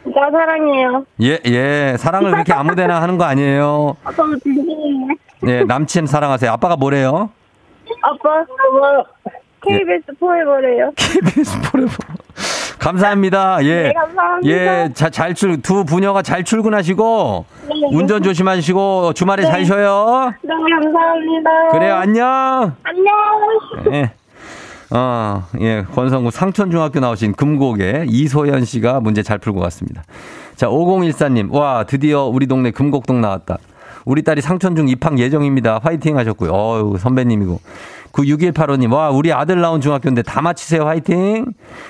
[0.02, 1.05] 진짜 사랑해요.
[1.22, 1.96] 예, 예.
[1.98, 3.96] 사랑을 그렇게 아무 데나 하는 거 아니에요.
[4.05, 5.09] 아, 저 진심이에요.
[5.46, 6.50] 예, 남친 사랑하세요.
[6.50, 7.31] 아빠가 뭐래요?
[8.02, 9.05] 아빠, 뭐,
[9.61, 10.90] KBS 포에버래요.
[10.96, 11.92] KBS forever.
[12.82, 13.64] 감사합니다.
[13.64, 13.82] 예.
[13.84, 14.50] 네, 감사합니다.
[14.50, 17.74] 예, 자, 잘 출, 두 부녀가 잘 출근하시고, 네.
[17.92, 20.32] 운전 조심하시고, 주말에 잘 쉬어요.
[20.42, 21.50] 네, 감사합니다.
[21.70, 22.74] 그래요, 안녕.
[22.82, 23.14] 안녕.
[23.92, 24.12] 예.
[24.90, 30.02] 어, 예, 권성구 상천중학교 나오신 금곡의 이소연 씨가 문제 잘 풀고 갔습니다.
[30.56, 33.58] 자, 5014님, 와, 드디어 우리 동네 금곡동 나왔다.
[34.04, 35.78] 우리 딸이 상천중 입학 예정입니다.
[35.82, 36.50] 화이팅 하셨고요.
[36.52, 37.60] 어유 선배님이고.
[38.12, 40.87] 그 6185님, 와, 우리 아들 나온 중학교인데 다 맞히세요.
[40.87, 41.46] 화이팅!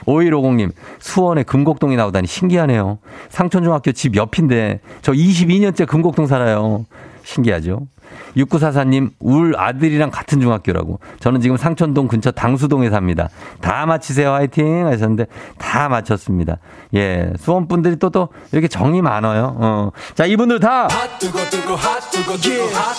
[0.06, 2.98] 5150님, 수원에 금곡동이 나오다니 신기하네요.
[3.28, 6.86] 상천중학교 집 옆인데, 저 22년째 금곡동 살아요.
[7.24, 7.86] 신기하죠?
[8.36, 11.00] 6944님, 울 아들이랑 같은 중학교라고.
[11.20, 13.28] 저는 지금 상천동 근처 당수동에 삽니다.
[13.60, 14.32] 다 맞히세요.
[14.32, 14.86] 화이팅!
[14.86, 15.26] 하셨는데,
[15.58, 16.58] 다 맞췄습니다.
[16.94, 19.56] 예, 수원 분들이 또, 또, 이렇게 정이 많아요.
[19.58, 19.90] 어.
[20.14, 20.88] 자, 이분들 다!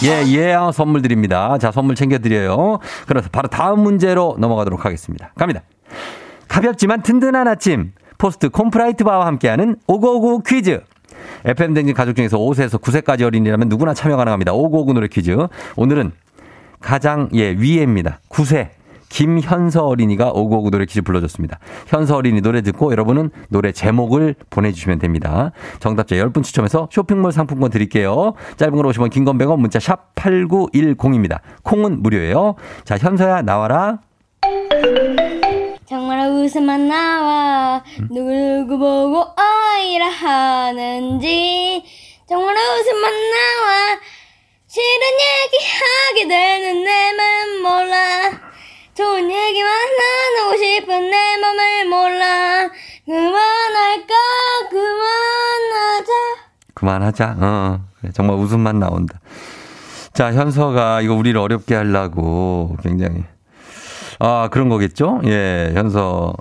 [0.03, 1.57] 예, 예, 어, 선물 드립니다.
[1.57, 2.79] 자, 선물 챙겨드려요.
[3.07, 5.31] 그래서 바로 다음 문제로 넘어가도록 하겠습니다.
[5.35, 5.61] 갑니다.
[6.47, 7.93] 가볍지만 든든한 아침.
[8.17, 10.81] 포스트 콘푸라이트 바와 함께하는 오고오구 퀴즈.
[11.45, 14.53] FM 댕진 가족 중에서 5세에서 9세까지 어린이라면 누구나 참여 가능합니다.
[14.53, 15.35] 오고오구 노래 퀴즈.
[15.75, 16.11] 오늘은
[16.79, 18.19] 가장 예 위에입니다.
[18.29, 18.69] 9세
[19.09, 21.59] 김현서 어린이가 오고오구 노래 퀴즈 불러줬습니다.
[21.85, 25.51] 현서 어린이 노래 듣고 여러분은 노래 제목을 보내주시면 됩니다.
[25.79, 28.33] 정답자 10분 추첨해서 쇼핑몰 상품권 드릴게요.
[28.57, 31.41] 짧은 걸 50원 긴 건 100원 문자 샵 8910입니다.
[31.61, 32.55] 콩은 무료예요.
[32.85, 33.99] 자 현서야 나와라.
[35.93, 41.83] 정말 웃음만 나와 누구 보고 아이라 하는지
[42.27, 43.99] 정말 웃음만 나와
[44.65, 48.31] 싫은 얘기 하게 되는 내 맘 몰라
[48.95, 52.69] 좋은 얘기만 나누고 싶은 내 맘을 몰라
[53.05, 54.13] 그만할까
[54.71, 56.11] 그만하자
[56.73, 57.35] 그만하자.
[57.39, 58.11] 어, 그래.
[58.13, 59.19] 정말 웃음만 나온다.
[60.13, 63.23] 자, 현서가 이거 우리를 어렵게 하려고 굉장히.
[64.19, 65.21] 아, 그런 거겠죠?
[65.25, 66.33] 예, 현서.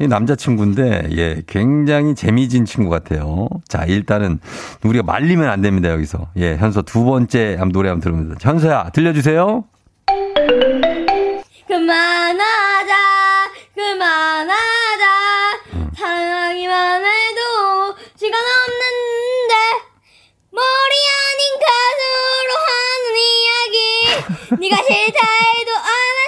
[0.00, 3.48] 이 남자친구인데, 예, 굉장히 재미진 친구 같아요.
[3.68, 4.40] 자, 일단은
[4.82, 6.28] 우리가 말리면 안 됩니다, 여기서.
[6.38, 8.36] 예, 현서 두 번째 한번 노래 한번 들으면서.
[8.40, 9.64] 현서야, 들려주세요.
[11.66, 12.94] 그만하자
[13.74, 15.04] 그만하자
[15.96, 19.54] 사랑하기만 해도 시간 없는데
[20.50, 23.76] 머리 아닌 가슴으로 하는 이야기
[24.62, 26.18] 네가 싫다 해도 안할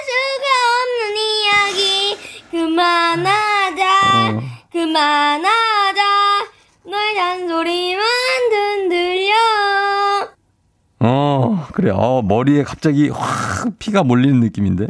[2.71, 4.39] 그만하자
[4.71, 6.01] 그만하자
[6.85, 8.03] 너의 잔소리만
[8.49, 9.33] 든들려
[10.99, 11.91] 어, 그래.
[11.93, 14.87] 어, 머리에 갑자기 확 피가 몰리는 느낌인데.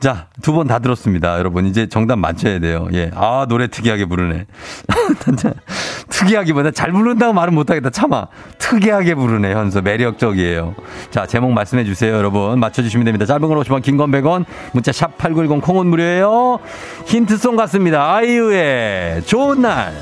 [0.00, 1.38] 자, 두 번 다 들었습니다.
[1.38, 2.86] 여러분, 이제 정답 맞춰야 돼요.
[2.92, 3.10] 예.
[3.16, 4.46] 아, 노래 특이하게 부르네.
[6.08, 7.90] 특이하기보다 잘 부른다고 말은 못하겠다.
[7.90, 8.28] 참아.
[8.58, 9.82] 특이하게 부르네, 현서.
[9.82, 10.74] 매력적이에요.
[11.10, 12.60] 자, 제목 말씀해 주세요, 여러분.
[12.60, 13.26] 맞춰주시면 됩니다.
[13.26, 14.44] 짧은 걸 50원, 긴건 100원.
[14.72, 16.60] 문자 샵 8910 콩은 무료예요.
[17.06, 18.14] 힌트송 같습니다.
[18.14, 19.94] 아이유의 좋은 날.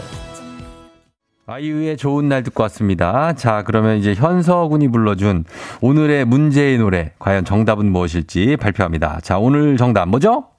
[1.48, 3.32] 아이유의 좋은 날 듣고 왔습니다.
[3.35, 5.44] 자, 그러면 이제 현서 군이 불러준
[5.80, 9.20] 오늘의 문제의 노래, 과연 정답은 무엇일지 발표합니다.
[9.22, 10.56] 자, 오늘 정답 뭐죠?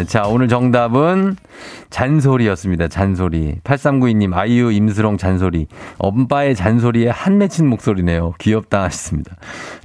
[0.00, 1.36] 예, 자, 오늘 정답은
[2.00, 2.88] 잔소리였습니다.
[2.88, 3.56] 잔소리.
[3.62, 5.66] 8392님, 아이유, 임수롱 잔소리.
[5.98, 8.32] 엄빠의 잔소리에 한 맺힌 목소리네요.
[8.38, 9.36] 귀엽다 하셨습니다.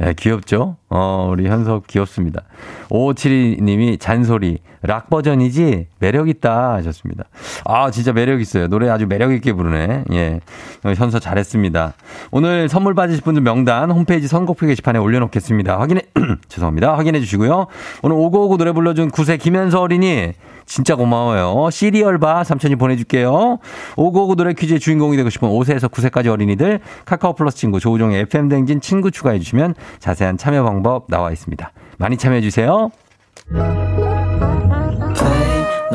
[0.02, 0.78] 예, 귀엽죠?
[0.88, 2.44] 어, 우리 현석 귀엽습니다.
[2.88, 4.60] 5572님이 잔소리.
[4.82, 5.88] 락 버전이지?
[6.00, 7.26] 매력있다 하셨습니다.
[7.66, 8.68] 아, 진짜 매력있어요.
[8.68, 10.06] 노래 아주 매력있게 부르네.
[10.14, 10.40] 예.
[10.86, 11.96] 어, 현석 잘했습니다.
[12.32, 15.80] 오늘 선물 받으실 분들 명단 홈페이지 선곡표 게시판에 올려놓겠습니다.
[15.80, 16.04] 확인해,
[16.48, 16.98] 죄송합니다.
[16.98, 17.68] 확인해 주시고요.
[18.04, 20.32] 오늘 오고오고 노래 불러준 구세 김현서 어린이
[20.66, 21.70] 진짜 고마워요.
[21.72, 23.60] 시리얼바 삼촌이 보내줄게요.
[23.96, 28.82] 오고오고 노래 퀴즈의 주인공이 되고 싶은 5세에서 9세까지 어린이들 카카오 플러스 친구 조우종의 FM 댕진
[28.82, 31.72] 친구 추가해 주시면 자세한 참여 방법 나와 있습니다.
[31.98, 32.92] 많이 참여해 주세요.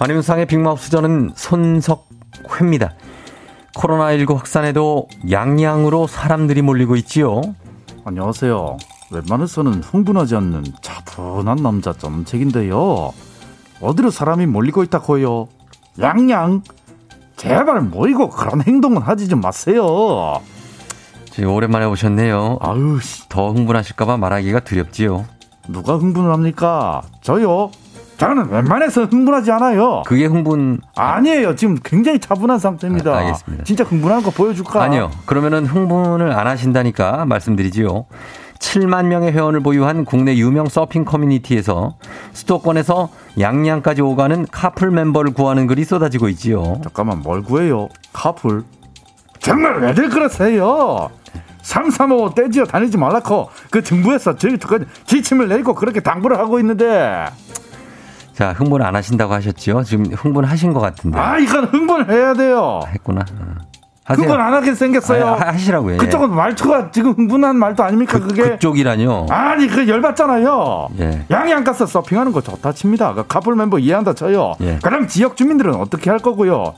[0.00, 2.94] 안윤상의 빅마우스 저는 손석회입니다.
[3.74, 7.42] 코로나19 확산에도 양양으로 사람들이 몰리고 있지요.
[8.04, 8.76] 안녕하세요.
[9.10, 13.12] 웬만해서는 흥분하지 않는 차분한 남자 점책인데요.
[13.80, 15.48] 어디로 사람이 몰리고 있다고요?
[16.00, 16.62] 양양.
[17.36, 20.40] 제발 모이고 그런 행동은 하지 좀 마세요.
[21.30, 22.58] 지금 오랜만에 오셨네요.
[22.60, 25.24] 아유, 씨, 더 흥분하실까봐 말하기가 두렵지요.
[25.68, 27.02] 누가 흥분을 합니까?
[27.20, 27.70] 저요?
[28.18, 30.02] 저는 웬만해서 흥분하지 않아요.
[30.04, 31.54] 그게 흥분 아니에요.
[31.54, 33.12] 지금 굉장히 차분한 상태입니다.
[33.12, 33.64] 아, 알겠습니다.
[33.64, 34.82] 진짜 흥분한 거 보여줄까?
[34.82, 35.10] 아니요.
[35.24, 38.06] 그러면은 흥분을 안 하신다니까 말씀드리지요.
[38.58, 41.96] 7만 명의 회원을 보유한 국내 유명 서핑 커뮤니티에서
[42.32, 46.80] 수도권에서 양양까지 오가는 카풀 멤버를 구하는 글이 쏟아지고 있지요.
[46.82, 47.88] 잠깐만 뭘 구해요?
[48.12, 48.64] 카풀.
[49.38, 51.08] 정말 왜들 그러세요?
[51.62, 57.26] 335 떼지어 다니지 말라고 그 정부에서 저희까지 지침을 내고 그렇게 당부를 하고 있는데
[58.38, 59.82] 자, 흥분 안 하신다고 하셨지요.
[59.82, 61.18] 지금 흥분하신 것 같은데.
[61.18, 62.78] 아 이건 흥분을 해야 돼요.
[62.86, 63.22] 했구나.
[63.22, 63.44] 어.
[64.04, 64.22] 하세요.
[64.24, 65.26] 흥분 안 하게 생겼어요.
[65.26, 65.94] 아, 하- 하시라고요.
[65.94, 65.96] 예.
[65.98, 68.50] 그쪽은 말투가 지금 흥분한 말도 아닙니까 그, 그게?
[68.50, 69.26] 그쪽이라뇨.
[69.28, 70.88] 아니 그 열받잖아요.
[71.00, 71.24] 예.
[71.32, 73.14] 양양 가서 서핑하는 거 좋다 칩니다.
[73.14, 74.52] 그 카풀 멤버 이해한다 쳐요.
[74.60, 74.78] 예.
[74.84, 76.74] 그럼 지역 주민들은 어떻게 할 거고요?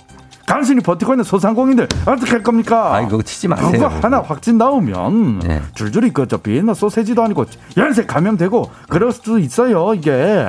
[0.47, 2.95] 간신히 버티고 있는 소상공인들 어떻게 할 겁니까?
[2.95, 3.71] 아이, 그거 치지 마세요.
[3.71, 5.61] 그거 하나 확진 나오면 예.
[5.75, 7.45] 줄줄이 그저 비엔나 소세지도 아니고
[7.77, 10.47] 연쇄 감염되고 그럴 수도 있어요 이게.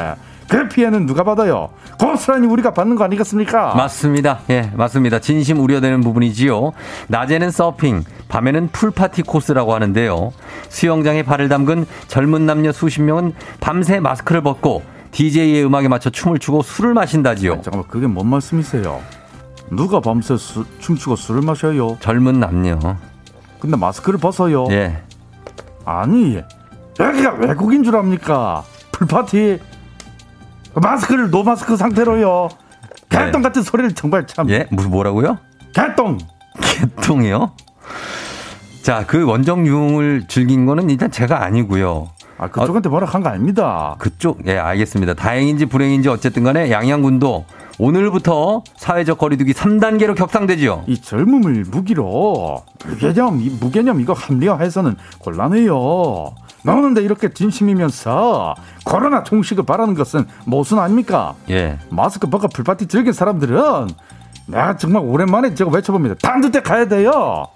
[0.52, 1.70] 그 피해는 누가 받아요?
[1.98, 3.74] 고스란히 우리가 받는 거 아니겠습니까?
[3.74, 4.40] 맞습니다.
[4.50, 5.20] 예, 맞습니다.
[5.20, 6.74] 진심 우려되는 부분이지요.
[7.08, 10.34] 낮에는 서핑, 밤에는 풀파티 코스라고 하는데요.
[10.68, 16.64] 수영장에 발을 담근 젊은 남녀 수십 명은 밤새 마스크를 벗고 DJ의 음악에 맞춰 춤을 추고
[16.64, 17.62] 술을 마신다지요.
[17.62, 19.00] 잠깐만 그게 뭔 말씀이세요?
[19.70, 21.96] 누가 밤새 수- 춤추고 술을 마셔요?
[22.02, 22.78] 젊은 남녀.
[23.62, 24.68] 근데 마스크를 벗어요.
[24.72, 24.98] 예.
[25.86, 26.42] 아니
[27.00, 28.64] 여기가 외국인 줄 압니까?
[28.92, 29.60] 풀파티
[30.76, 32.50] 마스크를 노마스크 상태로요.
[33.10, 34.50] 개똥 같은 소리를 정말 참.
[34.50, 34.68] 예?
[34.72, 35.38] 무슨 뭐라고요?
[35.74, 36.18] 개똥.
[36.62, 37.52] 개통이요?
[38.84, 42.10] 자, 그 원정 유흥을 즐긴 거는 일단 제가 아니고요.
[42.38, 43.96] 아 그쪽한테 뭐라 한 거 아닙니다.
[44.00, 45.14] 그쪽, 예, 알겠습니다.
[45.14, 47.46] 다행인지 불행인지 어쨌든 간에 양양군도
[47.78, 50.86] 오늘부터 사회적 거리두기 3단계로 격상되지요.
[50.88, 56.34] 이 젊음을 무기로 무개념, 이 무개념 이거 합리화해서는 곤란해요.
[56.64, 61.36] 나오는데 이렇게 진심이면서 코로나 종식을 바라는 것은 모순 아닙니까?
[61.50, 61.78] 예.
[61.90, 63.88] 마스크 벗고 풀파티 즐긴 사람들은
[64.48, 66.16] 내가 정말 오랜만에 제가 외쳐봅니다.
[66.22, 67.48] 단두대 가야 돼요.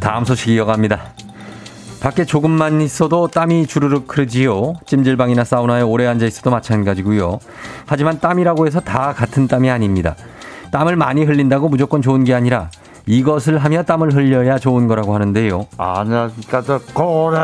[0.00, 1.00] 다음 소식 이어갑니다.
[2.00, 4.74] 밖에 조금만 있어도 땀이 주르륵 흐르지요.
[4.84, 7.38] 찜질방이나 사우나에 오래 앉아 있어도 마찬가지고요.
[7.86, 10.14] 하지만 땀이라고 해서 다 같은 땀이 아닙니다.
[10.74, 12.68] 땀을 많이 흘린다고 무조건 좋은 게 아니라
[13.06, 15.68] 이것을 하며 땀을 흘려야 좋은 거라고 하는데요.
[15.78, 17.38] 안녕하십니까 저 고래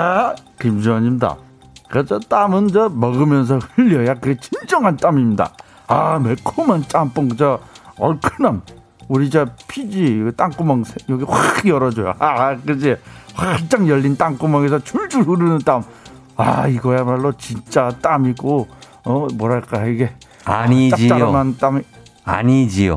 [0.60, 1.36] 김주현입니다.
[1.88, 5.52] 그저 땀은 저 먹으면서 흘려야 그게 진정한 땀입니다.
[5.86, 7.60] 아 매콤한 짬뽕 저
[7.98, 8.62] 얼큰함
[9.06, 12.14] 우리 저 피지 그 땅구멍 세- 여기 확 열어줘요.
[12.18, 12.96] 아 그지
[13.34, 15.84] 활짝 열린 땅구멍에서 줄줄 흐르는 땀.
[16.34, 18.66] 아 이거야말로 진짜 땀이고
[19.04, 20.10] 어 뭐랄까 이게
[20.44, 21.54] 아니지요.
[21.60, 21.82] 땀이
[22.24, 22.96] 아니지요.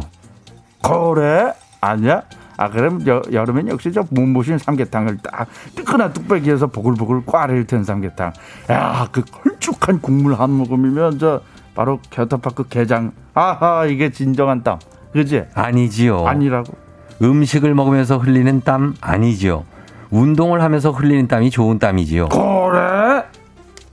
[0.84, 2.24] 고래 아니야?
[2.56, 8.32] 아 그럼 여, 여름엔 역시 저 몸보신 삼계탕을 딱 뜨끈한 뚝배기에서 보글보글 꽈리를 튼 삼계탕.
[8.70, 11.42] 야 그 걸쭉한 국물 한 모금이면 저
[11.74, 13.12] 바로 겨터파크 게장.
[13.34, 14.78] 아하 이게 진정한 땀.
[15.14, 15.46] 그지?
[15.56, 16.26] 아니지요.
[16.28, 16.74] 아니라고.
[17.22, 19.64] 음식을 먹으면서 흘리는 땀 아니지요.
[20.12, 22.30] 운동을 하면서 흘리는 땀이 좋은 땀이지요.
[22.30, 23.24] 그래?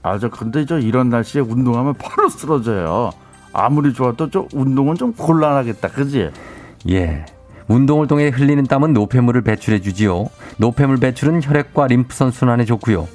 [0.03, 3.11] 아, 저, 근데 저 이런 날씨에 운동하면 바로 쓰러져요.
[3.53, 5.89] 아무리 좋아도 저 운동은 좀 곤란하겠다.
[5.89, 6.31] 그지?
[6.89, 7.25] 예.
[7.67, 10.27] 운동을 통해 흘리는 땀은 노폐물을 배출해 주지요.
[10.57, 13.07] 노폐물 배출은 혈액과 림프선 순환에 좋고요.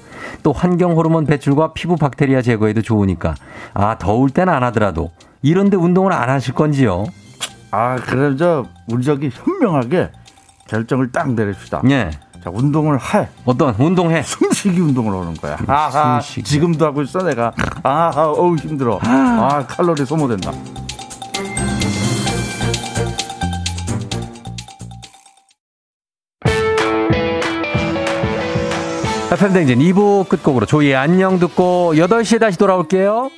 [0.43, 3.35] 또 환경 호르몬 배출과 피부 박테리아 제거에도 좋으니까.
[3.75, 5.11] 아, 더울 땐 안 하더라도
[5.43, 7.05] 이런데 운동을 안 하실 건지요?
[7.71, 10.11] 아, 그럼 저, 우리 저기 현명하게
[10.69, 11.83] 결정을 딱 내립시다.
[11.91, 12.11] 예.
[12.43, 13.29] 자, 운동을 해.
[13.45, 14.23] 어떤 운동해?
[14.23, 15.59] 숨쉬기 운동을 하는 거야.
[15.67, 16.43] 아하, 숨쉬기.
[16.45, 17.53] 지금도 하고 있어, 내가.
[17.83, 18.99] 아하, 어우, 힘들어.
[19.03, 20.53] 아, 칼로리 소모된다.
[29.37, 33.31] FM댕진 2부 끝곡으로 조이의 안녕 듣고 8시에 다시 돌아올게요.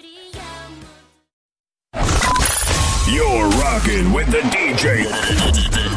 [3.08, 5.08] You're rocking with the DJ.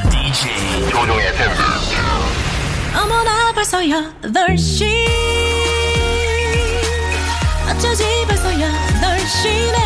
[0.10, 1.52] DJ 조종의 FM.
[2.97, 4.86] 어머나 벌써 8시
[7.70, 9.81] 어쩌지 벌써 8시네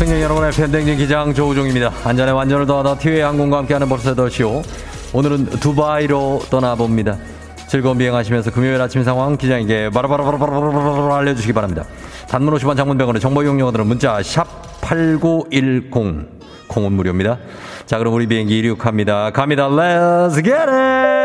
[0.00, 1.92] 승객 여러분의 팬댕진 기장 조우종입니다.
[2.04, 4.64] 안전에 완전을 더하다 티웨이 항공과 함께하는 벌써 8시오.
[5.12, 7.18] 오늘은 두바이로 떠나봅니다.
[7.68, 11.84] 즐거운 비행하시면서 금요일 아침 상황 기장에게 바라바라바라바라바라 알려주시기 바랍니다.
[12.28, 14.46] 단문 50원 장문병원의 정보 이용료들은 문자 샵
[14.80, 15.90] 8910
[16.68, 17.36] 콩은 무료입니다.
[17.84, 19.32] 자 그럼 우리 비행기 이륙합니다.
[19.32, 19.68] 갑니다.
[19.68, 21.19] Let's it!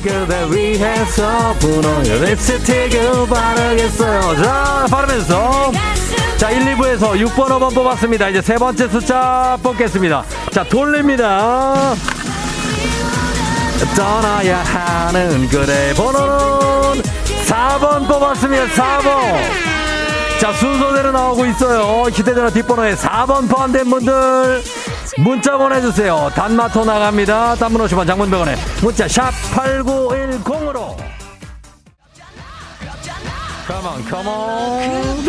[0.00, 4.42] 그대 위해서 분홍의 립스틱을 바르겠어요.
[4.42, 5.72] 자, 바르면서.
[6.36, 8.28] 자, 1, 2부에서 6번, 5번 뽑았습니다.
[8.28, 10.24] 이제 세 번째 숫자 뽑겠습니다.
[10.52, 11.94] 자, 돌립니다.
[13.96, 17.02] 떠나야 하는 그대 번호는
[17.46, 18.66] 4번 뽑았습니다.
[18.66, 19.66] 4번.
[20.40, 22.02] 자, 순서대로 나오고 있어요.
[22.12, 24.62] 휴대전화 뒷번호에 4번 포함된 분들
[25.18, 26.30] 문자 보내주세요.
[26.34, 27.54] 단마토 나갑니다.
[27.56, 30.96] 단문 50원 장문병원에 문자 샵 8910으로.
[33.66, 35.26] Come on, come on.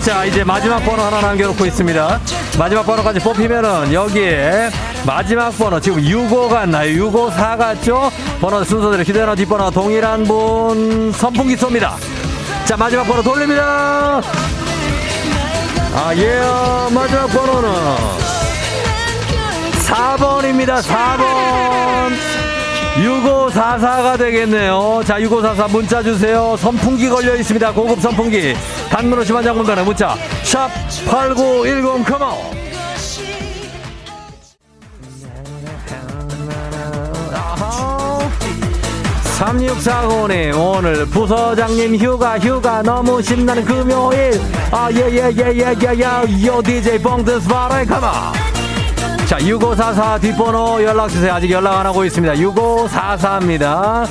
[0.00, 2.20] 자, 이제 마지막 번호 하나 남겨놓고 있습니다.
[2.58, 4.70] 마지막 번호까지 뽑히면은 여기에
[5.04, 6.90] 마지막 번호 지금 6호 같나요?
[7.10, 8.10] 6호 4 같죠?
[8.40, 11.96] 번호 순서대로 휴대전화 뒷번호 동일한 분 선풍기 쏩니다.
[12.64, 14.22] 자, 마지막 번호 돌립니다.
[15.94, 16.40] 아, 예,
[16.94, 18.39] 마지막 번호는
[19.90, 20.80] 4번입니다.
[20.82, 22.12] 4번.
[22.96, 25.02] 6544가 되겠네요.
[25.06, 26.56] 자, 6544 문자 주세요.
[26.58, 27.72] 선풍기 걸려 있습니다.
[27.72, 28.54] 고급 선풍기.
[28.90, 30.16] 단문 50원 장문단에 문자.
[30.42, 30.68] 샵
[31.06, 32.60] 8910 컴온.
[39.38, 44.38] 3640님 오늘 부서장님 휴가 휴가 너무 신나는 금요일
[44.70, 48.10] 아 예 예 예 예예예 요 DJ 봉드 스 바라이 컴온
[49.30, 51.32] 자, 6544 뒷번호 연락주세요.
[51.32, 52.34] 아직 연락 안 하고 있습니다.
[52.34, 54.04] 6544입니다.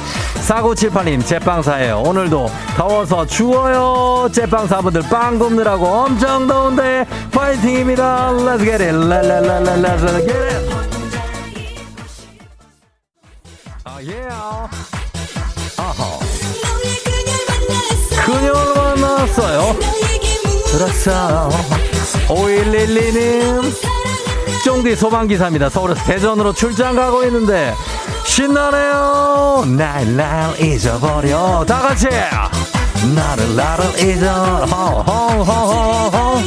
[0.48, 2.04] 4978님, 제빵사예요.
[2.06, 4.30] 오늘도 더워서 추워요.
[4.32, 8.32] 제빵사분들 빵 굽느라고 엄청 더운데 파이팅입니다.
[8.32, 8.96] Let's get it.
[8.96, 10.70] Let's get it.
[13.84, 14.70] 아, yeah.
[15.76, 16.20] 아하.
[18.26, 19.76] 그녀를 만났어요.
[20.72, 21.50] 그렇죠.
[22.30, 23.99] 5112님.
[24.64, 25.70] 쫑디 소방기사입니다.
[25.70, 27.74] 서울에서 대전으로 출장 가고 있는데
[28.26, 29.66] 신나네요.
[29.78, 31.66] 날, 날 잊어버려.
[31.66, 32.08] 다 같이.
[33.16, 34.66] 나를, 나를 잊어.
[34.66, 36.40] 허허허허허.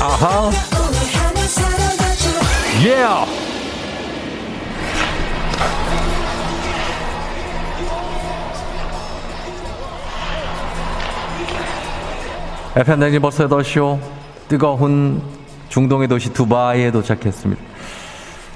[0.00, 0.50] 아하.
[2.84, 2.90] 예.
[2.90, 3.46] Yeah.
[12.76, 14.15] FM 대행진 벌써 8시오.
[14.48, 15.22] 뜨거운
[15.68, 17.62] 중동의 도시 두바이에 도착했습니다.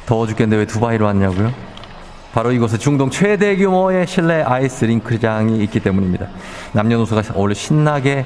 [0.07, 1.53] 더워 죽겠는데 왜 두바이로 왔냐고요?
[2.33, 6.29] 바로 이곳은 중동 최대 규모의 실내 아이스 링크장이 있기 때문입니다.
[6.73, 8.25] 남녀노소가 오늘 신나게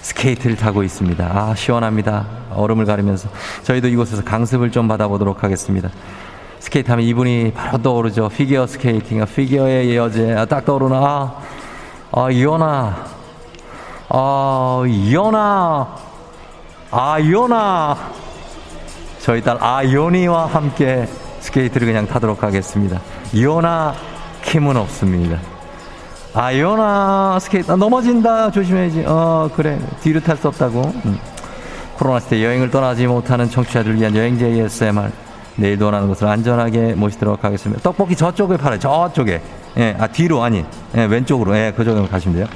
[0.00, 1.24] 스케이트를 타고 있습니다.
[1.24, 2.26] 아, 시원합니다.
[2.54, 3.28] 얼음을 가리면서.
[3.62, 5.88] 저희도 이곳에서 강습을 좀 받아보도록 하겠습니다.
[6.58, 8.28] 스케이트 하면 이분이 바로 떠오르죠.
[8.28, 10.34] 피겨 스케이팅, 피겨의 여제.
[10.34, 10.96] 아, 딱 떠오르나.
[10.96, 11.42] 아,
[12.10, 13.06] 아 이혼아.
[14.08, 16.11] 아, 이연아.
[16.94, 17.96] 아, 이연아.
[19.20, 21.08] 저희 딸 아연이와 함께
[21.40, 23.00] 스케이트를 그냥 타도록 하겠습니다.
[23.32, 23.94] 이연아,
[24.42, 25.38] 힘은 없습니다.
[26.34, 28.50] 아, 이연아, 스케이트, 아, 넘어진다.
[28.50, 29.04] 조심해야지.
[29.06, 29.78] 어, 그래.
[30.02, 30.82] 뒤로 탈 수 없다고.
[31.06, 31.18] 음.
[31.96, 35.10] 코로나 시대 여행을 떠나지 못하는 청취자들을 위한 여행제 ASMR.
[35.56, 37.80] 내일도 원하는 곳을 안전하게 모시도록 하겠습니다.
[37.82, 38.78] 떡볶이 저쪽에 팔아요.
[38.78, 39.40] 저쪽에.
[39.78, 40.62] 예, 아, 뒤로, 아니.
[40.94, 41.56] 예, 왼쪽으로.
[41.56, 42.46] 예, 그쪽으로 가시면 돼요.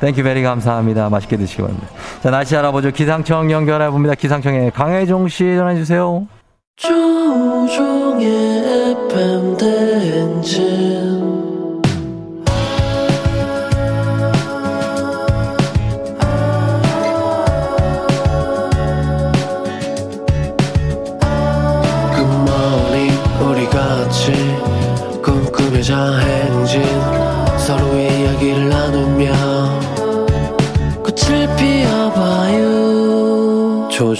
[0.00, 1.08] Thank you very 감사합니다.
[1.10, 1.88] 맛있게 드시기 바랍니다.
[2.22, 2.90] 자, 날씨 알아보죠.
[2.92, 4.14] 기상청 연결해 봅니다.
[4.14, 6.26] 기상청에 강혜종 씨 전해 주세요.
[6.76, 8.26] 조우종의
[9.10, 11.07] FM 대행진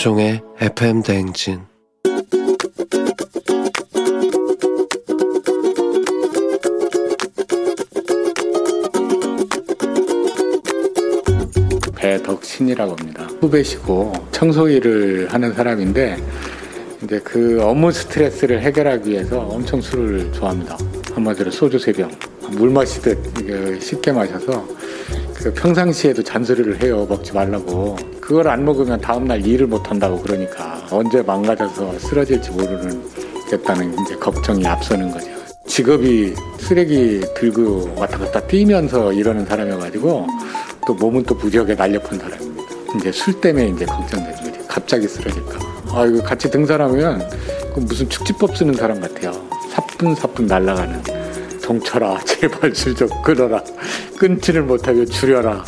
[0.08, 1.60] 조종의 FM 대행진
[11.94, 13.28] 배덕신이라고 합니다.
[13.40, 16.16] 후배시고 청소 일을 하는 사람인데
[17.02, 20.78] 이제 그 업무 스트레스를 해결하기 위해서 엄청 술을 좋아합니다.
[21.12, 22.10] 한마디로 소주 세 병.
[22.52, 24.66] 물 마시듯 쉽게 마셔서
[25.34, 27.04] 그 평상시에도 잔소리를 해요.
[27.06, 28.17] 먹지 말라고.
[28.28, 33.02] 그걸 안 먹으면 다음날 일을 못 한다고 그러니까 언제 망가져서 쓰러질지 모르는
[33.48, 35.26] 겠다는 이제 걱정이 앞서는 거죠.
[35.66, 40.26] 직업이 쓰레기 들고 왔다 갔다 뛰면서 이러는 사람이어가지고
[40.86, 42.74] 또 몸은 또 무지하게 날렵한 사람입니다.
[42.96, 44.68] 이제 술 때문에 이제 걱정되는 거지.
[44.68, 45.58] 갑자기 쓰러질까.
[45.94, 47.26] 아, 이거 같이 등산하면
[47.74, 49.32] 그 무슨 축지법 쓰는 사람 같아요.
[49.70, 51.02] 사뿐사뿐 날아가는.
[51.62, 53.64] 동철아, 제발 술 좀 끊어라.
[54.18, 55.64] 끊지를 못하게 줄여라.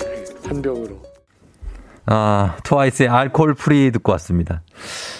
[0.46, 1.09] 한 병으로.
[2.12, 4.62] 아, 트와이스의 Alcohol-Free 듣고 왔습니다.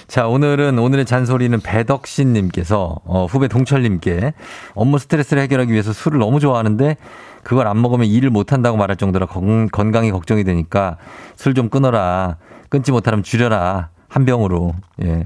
[0.09, 4.35] 자, 오늘은, 오늘의 잔소리는 배덕신 님께서, 어, 후배 동철 님께
[4.75, 6.97] 업무 스트레스를 해결하기 위해서 술을 너무 좋아하는데
[7.45, 10.97] 그걸 안 먹으면 일을 못한다고 말할 정도로 건, 건강이 걱정이 되니까
[11.37, 12.39] 술 좀 끊어라.
[12.69, 13.91] 끊지 못하면 줄여라.
[14.09, 14.75] 한 병으로.
[15.05, 15.25] 예.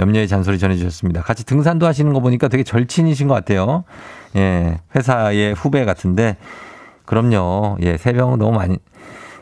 [0.00, 1.22] 염려의 잔소리 전해주셨습니다.
[1.22, 3.84] 같이 등산도 하시는 거 보니까 되게 절친이신 것 같아요.
[4.34, 4.80] 예.
[4.96, 6.36] 회사의 후배 같은데.
[7.06, 7.76] 그럼요.
[7.82, 7.96] 예.
[7.98, 8.78] 세 병은 너무 많이.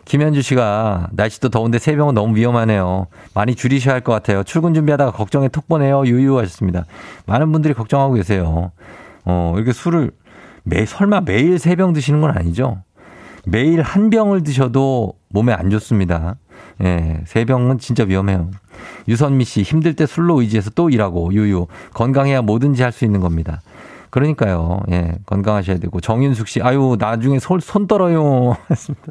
[0.05, 3.07] 김현주 씨가 날씨도 더운데 세 병은 너무 위험하네요.
[3.34, 4.42] 많이 줄이셔야 할 것 같아요.
[4.42, 6.05] 출근 준비하다가 걱정에 톡 보내요.
[6.05, 6.84] 유유하셨습니다.
[7.26, 8.72] 많은 분들이 걱정하고 계세요.
[9.24, 10.11] 어, 이렇게 술을
[10.64, 12.82] 매, 설마 매일 세 병 드시는 건 아니죠?
[13.46, 16.36] 매일 한 병을 드셔도 몸에 안 좋습니다.
[16.84, 18.50] 예, 세 병은 진짜 위험해요.
[19.09, 21.66] 유선미 씨, 힘들 때 술로 의지해서 또 일하고, 유유.
[21.94, 23.61] 건강해야 뭐든지 할 수 있는 겁니다.
[24.11, 26.00] 그러니까요, 예, 건강하셔야 되고.
[26.00, 28.57] 정윤숙 씨, 아유, 나중에 손, 손 떨어요.
[28.70, 29.07] 했습니다.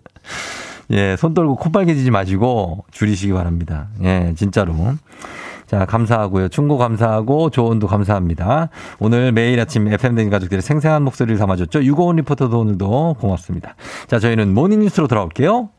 [0.92, 3.88] 예, 손 떨고 코 빨개지지 마시고 줄이시기 바랍니다.
[4.04, 4.74] 예, 진짜로.
[5.66, 6.50] 자, 감사하고요.
[6.50, 8.70] 충고 감사하고 조언도 감사합니다.
[9.00, 11.84] 오늘 매일 아침 FM댕 가족들의 생생한 목소리를 담아줬죠.
[11.86, 13.76] 유고원 리포터도 오늘도 고맙습니다.
[14.08, 15.70] 자, 저희는 모닝뉴스로 돌아올게요.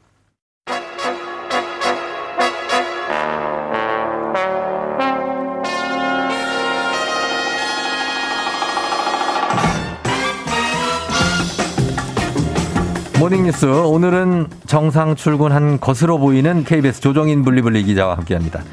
[13.23, 18.65] 모닝뉴스 오늘은 정상 출근한 것으로 보이는 KBS 조정인 블리블리 기자와 함께합니다.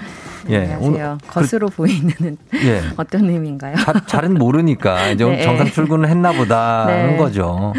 [0.49, 1.17] 예, 안녕하세요.
[1.27, 2.09] 겉으로 보이는
[2.65, 2.81] 예.
[2.97, 3.75] 어떤 의미인가요?
[3.75, 5.43] 자, 잘은 모르니까 이제 네.
[5.43, 7.17] 정상 출근을 했나 보다는 네.
[7.17, 7.73] 거죠.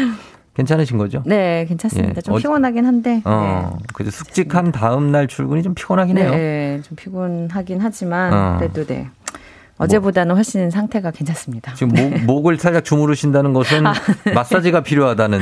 [0.55, 1.21] 괜찮으신 거죠?
[1.25, 2.13] 네, 괜찮습니다.
[2.15, 2.21] 예.
[2.21, 3.21] 좀 어- 피곤하긴 한데.
[3.25, 6.31] 어, 그래서 숙직한 다음 날 출근이 좀 피곤하긴 네, 해요.
[6.31, 8.55] 네, 좀 피곤하긴 하지만 어.
[8.59, 9.09] 그래도 네.
[9.83, 11.73] 어제보다는 훨씬 상태가 괜찮습니다.
[11.73, 13.83] 지금 목, 목을 살짝 주무르신다는 것은
[14.33, 15.39] 마사지가 필요하다는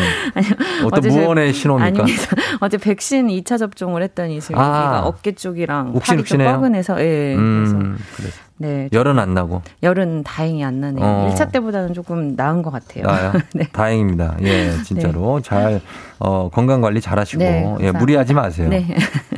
[0.85, 2.03] 어떤 어제 제- 무언의 신호입니까?
[2.03, 2.23] 아닙니다.
[2.61, 5.01] 어제 백신 2차 접종을 했더니 지금 아.
[5.03, 6.39] 어깨 쪽이랑 팔이 좀?
[6.39, 7.35] 뻐근해서 예.
[7.35, 8.29] 그래서 음, 그래.
[8.61, 8.89] 네.
[8.91, 9.61] 열은 안 나고.
[9.83, 11.05] 열은 다행히 안 나네요.
[11.05, 11.33] 어.
[11.33, 13.05] 1차 때보다는 조금 나은 것 같아요.
[13.05, 13.31] 나요?
[13.55, 13.67] 네.
[13.71, 14.35] 다행입니다.
[14.41, 15.79] 예, 진짜로 잘
[16.19, 17.91] 어, 건강 관리 잘 하시고 네, 예.
[17.91, 18.67] 무리하지 마세요.
[18.69, 18.85] 네.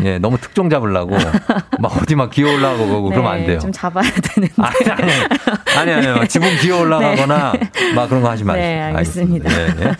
[0.03, 1.15] 예, 너무 특종 잡으려고
[1.79, 3.59] 막 어디 막 기어 올라가고 그러고 그러면 안 돼요.
[3.59, 4.55] 좀 잡아야 되는데.
[4.57, 6.27] 아니, 아니, 아니, 아니.
[6.27, 7.53] 지붕 기어 올라가거나
[7.95, 8.65] 막 그런 거 하지 마시고.
[8.65, 9.51] 네, 알겠습니다.
[9.51, 9.95] 예, 예.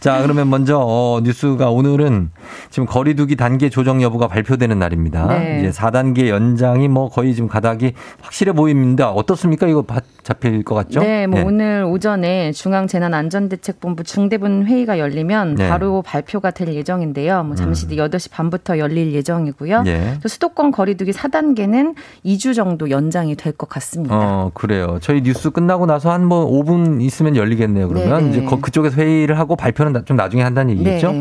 [0.00, 2.30] 자, 그러면 먼저 어, 뉴스가 오늘은
[2.70, 5.26] 지금 거리두기 단계 조정 여부가 발표되는 날입니다.
[5.28, 5.60] 네.
[5.60, 9.10] 이제 4단계 연장이 뭐 거의 지금 가닥이 확실해 보입니다.
[9.10, 9.66] 어떻습니까?
[9.66, 11.00] 이거 바- 잡힐 것 같죠?
[11.00, 11.42] 네, 뭐 예.
[11.42, 15.68] 오늘 오전에 중앙재난안전대책본부 중대본 회의가 열리면 네.
[15.68, 17.42] 바로 발표가 될 예정인데요.
[17.44, 19.80] 뭐 잠시 뒤 8시 반부터 열릴 예정이고요.
[19.80, 19.86] 음.
[19.86, 20.18] 예.
[20.22, 24.14] 또 수도권 거리두기 4단계는 2주 정도 연장이 될 것 같습니다.
[24.16, 24.98] 어, 그래요.
[25.02, 27.88] 저희 뉴스 끝나고 나서 한 뭐 5분 있으면 열리겠네요.
[27.88, 28.30] 그러면 네, 네.
[28.30, 31.12] 이제 거- 그쪽에서 회의를 하고 발표는 나- 좀 나중에 한다는 얘기겠죠?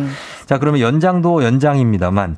[0.52, 0.56] 네.
[0.56, 2.36] 자, 그러면 연장도 연장입니다만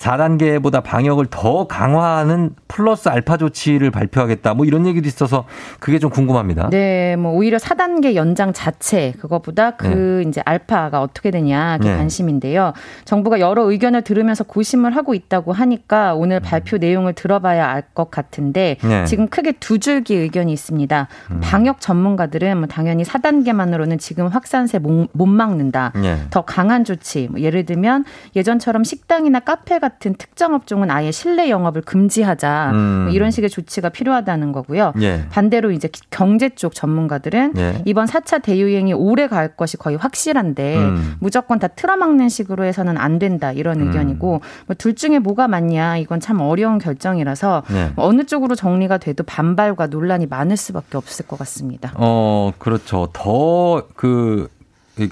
[0.00, 4.54] 4단계보다 방역을 더 강화하는 플러스 알파 조치를 발표하겠다.
[4.54, 5.44] 뭐 이런 얘기도 있어서
[5.78, 6.70] 그게 좀 궁금합니다.
[6.70, 11.96] 네, 뭐 오히려 4단계 연장 자체 그것보다 그 이제 알파가 어떻게 되냐 그 네.
[11.96, 12.72] 관심인데요.
[13.04, 18.76] 정부가 여러 의견을 들으면서 고심을 하고 있다고 하니까 오늘 발표 내용을 들어봐야 알 것 같은데
[18.82, 19.04] 네.
[19.04, 21.08] 지금 크게 두 줄기 의견이 있습니다.
[21.42, 25.92] 방역 전문가들은 뭐 당연히 4단계만으로는 지금 확산세 못, 못 막는다.
[26.04, 26.18] 예.
[26.30, 28.04] 더 강한 조치, 뭐 예를 들면
[28.36, 32.70] 예전처럼 식당이나 카페 같은 특정 업종은 아예 실내 영업을 금지하자.
[32.72, 33.00] 음.
[33.04, 34.92] 뭐 이런 식의 조치가 필요하다는 거고요.
[35.00, 35.26] 예.
[35.30, 37.82] 반대로 이제 경제 쪽 전문가들은 예.
[37.84, 41.14] 이번 4차 대유행이 오래 갈 것이 거의 확실한데 음.
[41.20, 43.86] 무조건 다 틀어막는 식으로 해서는 안 된다 이런 음.
[43.86, 47.92] 의견이고 뭐 둘 중에 뭐가 맞냐 이건 참 어려운 결정이라서 네.
[47.94, 51.92] 뭐 어느 쪽으로 정리가 돼도 반발과 논란이 많을 수밖에 없을 것 같습니다.
[51.96, 53.08] 어, 그렇죠.
[53.12, 54.48] 더그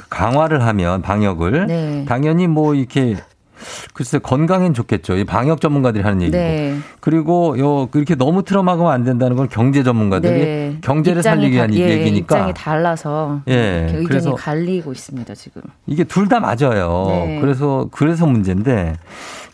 [0.09, 2.05] 강화를 하면 방역을 네.
[2.09, 3.17] 당연히 뭐 이렇게
[3.95, 5.17] 글쎄 건강엔 좋겠죠.
[5.17, 6.37] 이 방역 전문가들이 하는 얘기고.
[6.37, 6.77] 네.
[7.01, 10.79] 그리고 요 이렇게 너무 틀어막으면 안 된다는 건 경제 전문가들이 네.
[10.83, 15.63] 경제를 살리기 위한 다- 예, 얘기니까 입장이 달라서 예, 의견이 그래서- 갈리고 있습니다 지금.
[15.87, 17.07] 이게 둘 다 맞아요.
[17.09, 17.39] 네.
[17.41, 18.95] 그래서 그래서 문제인데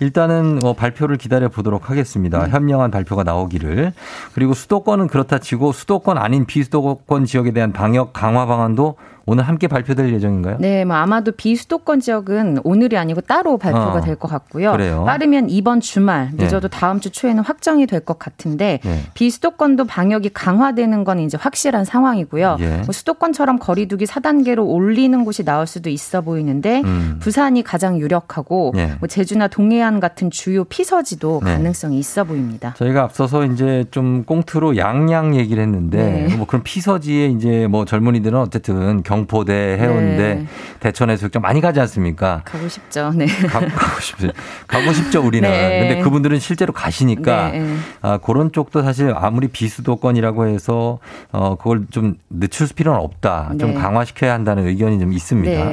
[0.01, 1.87] 일단은 어, 발표를 기다려 보도록 네.
[1.89, 2.49] 하겠습니다.
[2.49, 3.93] 현명한 발표가 나오기를.
[4.35, 8.97] 그리고 수도권은 그렇다 치고 수도권 아닌 비수도권 지역에 대한 방역 강화 방안도
[9.27, 10.59] 오늘 함께 발표될 예정인가요?
[10.61, 14.73] 네, 뭐 아마도 비수도권 지역은 오늘이 아니고 따로 발표가 어, 될것 같고요.
[14.73, 15.05] 그래요?
[15.05, 16.79] 빠르면 이번 주말, 늦어도 네.
[16.79, 19.01] 다음 주 초에는 확정이 될 것 같은데 네.
[19.15, 22.57] 비수도권도 방역이 강화되는 건 이제 확실한 상황이고요.
[22.61, 22.69] 예.
[22.85, 27.17] 뭐 수도권처럼 거리두기 4단계로 올리는 곳이 나올 수도 있어 보이는데 음.
[27.21, 28.93] 부산이 가장 유력하고 예.
[29.01, 31.53] 뭐 제주나 동해안 같은 주요 피서지도 네.
[31.55, 32.75] 가능성이 있어 보입니다.
[32.77, 36.37] 저희가 앞서서 이제 좀 꽁트로 양양 얘기를 했는데 네.
[36.37, 40.47] 뭐 그런 피서지에 이제 뭐 젊은이들은 어쨌든 경 포대, 해운대, 네.
[40.81, 42.43] 대천 해수욕장 많이 가지 않습니까?
[42.45, 43.13] 가고 싶죠.
[43.15, 43.27] 네.
[43.27, 44.29] 가고, 가고 싶죠.
[44.67, 45.49] 가고 싶죠, 우리는.
[45.49, 45.81] 네.
[45.81, 47.77] 근데 그분들은 실제로 가시니까 네, 네.
[48.03, 50.99] 아, 그런 쪽도 사실 아무리 비수도권이라고 해서
[51.33, 53.53] 어, 그걸 좀 늦출 필요는 없다.
[53.59, 53.81] 좀 네.
[53.81, 55.65] 강화시켜야 한다는 의견이 좀 있습니다.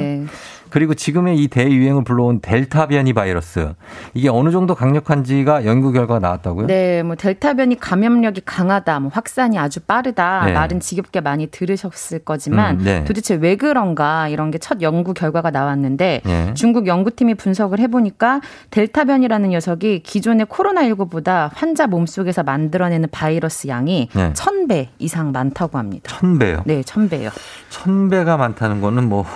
[0.72, 0.78] 네.
[0.82, 3.74] 그리고 지금의 이 대유행을 불러온 델타 변이 바이러스
[4.14, 6.66] 이게 어느 정도 강력한지가 연구 결과가 나왔다고요?
[6.66, 10.52] 네, 뭐 델타 변이 감염력이 강하다, 뭐 확산이 아주 빠르다 네.
[10.54, 13.04] 말은 지겹게 많이 들으셨을 거지만 음, 네.
[13.04, 16.54] 도대체 왜 그런가 이런 게 첫 연구 결과가 나왔는데 네.
[16.54, 24.08] 중국 연구팀이 분석을 해보니까 델타 변이라는 녀석이 기존의 코로나 19보다 환자 몸속에서 만들어내는 바이러스 양이
[24.14, 24.32] 네.
[24.34, 26.14] 천배 이상 많다고 합니다.
[26.16, 26.62] 천 배요.
[26.64, 27.30] 네, 천 배요.
[27.70, 29.26] 천 배가 많다는 거는 뭐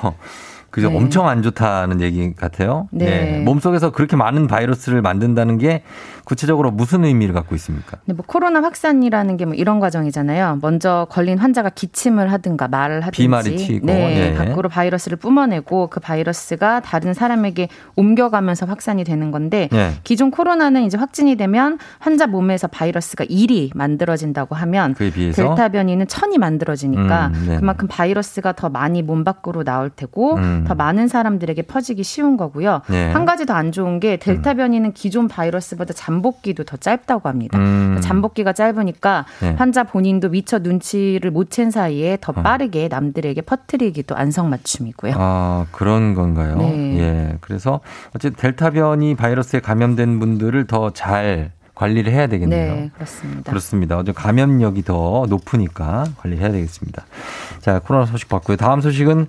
[0.77, 0.97] 그죠 네.
[0.99, 2.87] 엄청 안 좋다는 얘기 같아요.
[2.91, 3.41] 네.
[3.41, 5.83] 몸속에서 그렇게 많은 바이러스를 만든다는 게
[6.27, 7.99] 구체적으로 무슨 의미를 갖고 있습니까?
[8.05, 10.59] 근데 뭐 코로나 확산이라는 게 뭐 이런 과정이잖아요.
[10.61, 14.35] 먼저 걸린 환자가 기침을 하든가 말을 하든지 비말이 튀고, 네, 예.
[14.37, 19.93] 밖으로 바이러스를 뿜어내고 그 바이러스가 다른 사람에게 옮겨가면서 확산이 되는 건데 예.
[20.03, 26.09] 기존 코로나는 이제 확진이 되면 환자 몸에서 바이러스가 1이 만들어진다고 하면 그에 비해서 델타 변이는
[26.09, 27.57] 천이 만들어지니까 음, 네.
[27.59, 30.65] 그만큼 바이러스가 더 많이 몸 밖으로 나올 테고 음.
[30.67, 32.83] 더 많은 사람들에게 퍼지기 쉬운 거고요.
[32.89, 33.13] 네.
[33.13, 37.59] 한 가지 더 안 좋은 게 델타 변이는 기존 바이러스보다 잠 복기도 더 짧다고 합니다.
[37.59, 37.99] 음.
[38.03, 39.55] 잠복기가 짧으니까 네.
[39.59, 42.43] 환자 본인도 미처 눈치를 못 챈 사이에 더 어.
[42.43, 45.15] 빠르게 남들에게 퍼뜨리기도 안성맞춤이고요.
[45.17, 46.57] 아, 그런 건가요?
[46.57, 46.99] 네.
[46.99, 47.37] 예.
[47.41, 47.81] 그래서
[48.15, 52.75] 어쨌든 델타 변이 바이러스에 감염된 분들을 더잘 관리를 해야 되겠네요.
[52.75, 53.51] 네, 그렇습니다.
[53.51, 53.99] 그렇습니다.
[53.99, 57.05] 어제 감염력이 더 높으니까 관리해야 되겠습니다.
[57.61, 58.57] 자, 코로나 소식 봤고요.
[58.57, 59.27] 다음 소식은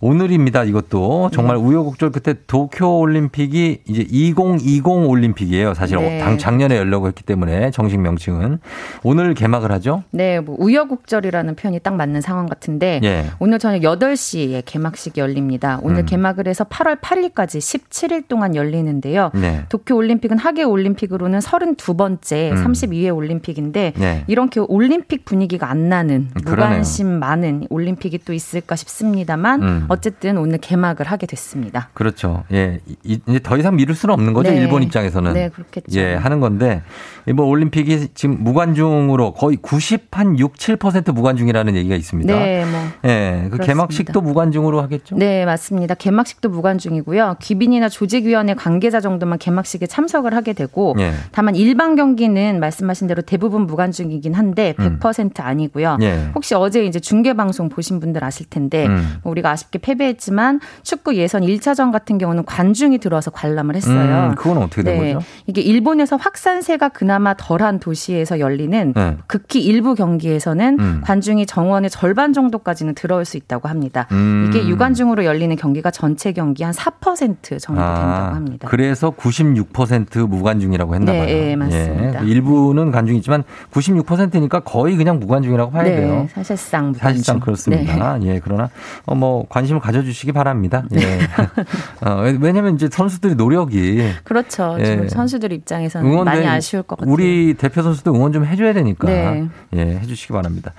[0.00, 0.62] 오늘입니다.
[0.64, 1.62] 이것도 정말 네.
[1.62, 5.74] 우여곡절 끝에 도쿄 올림픽이 이제 2020 올림픽이에요.
[5.74, 6.18] 사실 네.
[6.18, 8.60] 당 작년에 열려고 했기 때문에 정식 명칭은
[9.02, 10.04] 오늘 개막을 하죠.
[10.10, 13.26] 네, 뭐 우여곡절이라는 표현이 딱 맞는 상황 같은데 예.
[13.40, 15.80] 오늘 저녁 8시에 개막식이 열립니다.
[15.82, 16.06] 오늘 음.
[16.06, 19.30] 개막을 해서 8월 8일까지 17일 동안 열리는데요.
[19.34, 19.64] 네.
[19.68, 22.64] 도쿄 올림픽은 하계 올림픽으로는 32번째 음.
[22.64, 24.24] 32회 올림픽인데 네.
[24.28, 26.28] 이렇게 올림픽 분위기가 안 나는.
[26.44, 29.87] 무관심 많은 올림픽이 또 있을까 싶습니다만 음.
[29.88, 31.88] 어쨌든 오늘 개막을 하게 됐습니다.
[31.94, 32.44] 그렇죠.
[32.52, 32.80] 예.
[33.04, 34.50] 이- 이제 더 이상 미룰 수는 없는 거죠.
[34.50, 34.56] 네.
[34.58, 35.32] 일본 입장에서는.
[35.32, 35.98] 네, 그렇겠죠.
[35.98, 36.82] 예, 하는 건데
[37.28, 42.34] 이번 올림픽이 지금 무관중으로 거의 90한 6, 7% 무관중이라는 얘기가 있습니다.
[42.34, 43.40] 네, 뭐 예.
[43.44, 43.64] 그 그렇습니다.
[43.66, 45.16] 개막식도 무관중으로 하겠죠?
[45.16, 45.94] 네, 맞습니다.
[45.94, 47.36] 개막식도 무관중이고요.
[47.40, 51.12] 귀빈이나 조직위원회 관계자 정도만 개막식에 참석을 하게 되고 예.
[51.32, 54.98] 다만 일반 경기는 말씀하신 대로 대부분 무관중이긴 한데 음.
[55.00, 55.98] 100% 아니고요.
[56.00, 56.30] 예.
[56.34, 59.18] 혹시 어제 이제 중계 방송 보신 분들 아실 텐데 음.
[59.22, 64.30] 뭐 우리가 아쉽게 패배했지만 축구 예선 1차전 같은 경우는 관중이 들어와서 관람을 했어요.
[64.30, 65.12] 음, 그건 어떻게 된 네.
[65.14, 65.26] 거죠?
[65.46, 69.16] 이게 일본에서 확산세가 그나마 덜한 도시에서 열리는 네.
[69.26, 71.00] 극히 일부 경기에서는 음.
[71.04, 74.06] 관중이 정원의 절반 정도까지는 들어올 수 있다고 합니다.
[74.12, 74.46] 음.
[74.48, 78.68] 이게 유관중으로 열리는 경기가 전체 경기 한 4% 정도 된다고 합니다.
[78.68, 81.28] 아, 그래서 96% 무관중이라고 했나 네, 봐요.
[81.28, 82.20] 예, 맞습니다.
[82.20, 86.28] 일부는 관중이지만 96%니까 거의 그냥 무관중이라고 봐야 네, 돼요.
[86.32, 87.00] 사실상 무관중.
[87.00, 88.18] 사실상 그렇습니다.
[88.18, 88.34] 네.
[88.34, 88.70] 예, 그러나
[89.06, 90.84] 어, 뭐 관심을 가져 주시기 바랍니다.
[90.94, 91.18] 예.
[92.06, 94.76] 어, 왜냐하면 이제 선수들이 노력이 그렇죠.
[94.80, 94.84] 예.
[94.84, 97.07] 지금 선수들 입장에서는 많이 아쉬울 것 같아요.
[97.08, 99.48] 우리 대표 선수도 응원 좀 해줘야 되니까 네.
[99.74, 100.72] 예, 해주시기 바랍니다.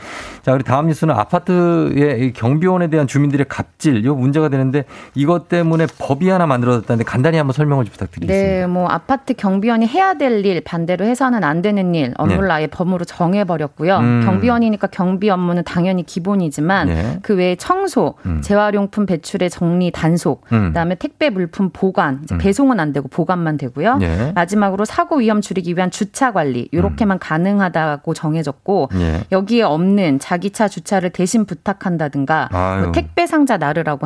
[0.43, 5.87] 자, 우리 다음 뉴스는 아파트의 이 경비원에 대한 주민들의 갑질 요 문제가 되는데 이것 때문에
[5.97, 8.59] 법이 하나 만들어졌다는데 간단히 한번 설명을 좀 부탁드리겠습니다.
[8.59, 12.53] 네, 뭐 아파트 경비원이 해야 될 일, 반대로 해서는 안 되는 일, 업무를 네.
[12.53, 13.97] 아예 법으로 정해버렸고요.
[13.97, 14.21] 음.
[14.23, 17.19] 경비원이니까 경비 업무는 당연히 기본이지만 네.
[17.23, 18.41] 그 외에 청소, 음.
[18.41, 20.67] 재활용품 배출의 정리, 단속, 음.
[20.67, 22.37] 그다음에 택배 물품 보관, 음.
[22.37, 23.97] 배송은 안 되고 보관만 되고요.
[23.97, 24.31] 네.
[24.35, 27.19] 마지막으로 사고 위험 줄이기 위한 주차 관리, 이렇게만 음.
[27.19, 29.23] 가능하다고 정해졌고 예.
[29.31, 32.49] 여기에 없는 자기 차 주차를 대신 부탁한다든가.
[32.81, 34.05] 뭐 택배 상자 나르라고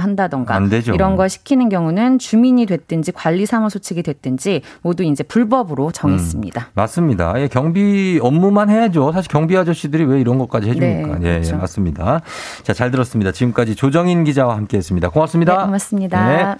[0.69, 0.93] 되죠.
[0.93, 6.69] 이런 걸 시키는 경우는 주민이 됐든지 관리사무소 측이 됐든지 모두 이제 불법으로 정했습니다.
[6.73, 7.33] 맞습니다.
[7.39, 9.11] 예, 경비 업무만 해야죠.
[9.11, 11.19] 사실 경비 아저씨들이 왜 이런 것까지 해줍니까?
[11.19, 11.55] 네, 예, 그렇죠.
[11.55, 12.21] 예, 맞습니다.
[12.63, 13.31] 자, 잘 들었습니다.
[13.31, 15.09] 지금까지 조정인 기자와 함께 했습니다.
[15.09, 15.57] 고맙습니다.
[15.57, 16.27] 네, 고맙습니다.
[16.27, 16.55] 네.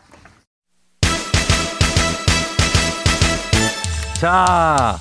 [4.20, 4.98] 자,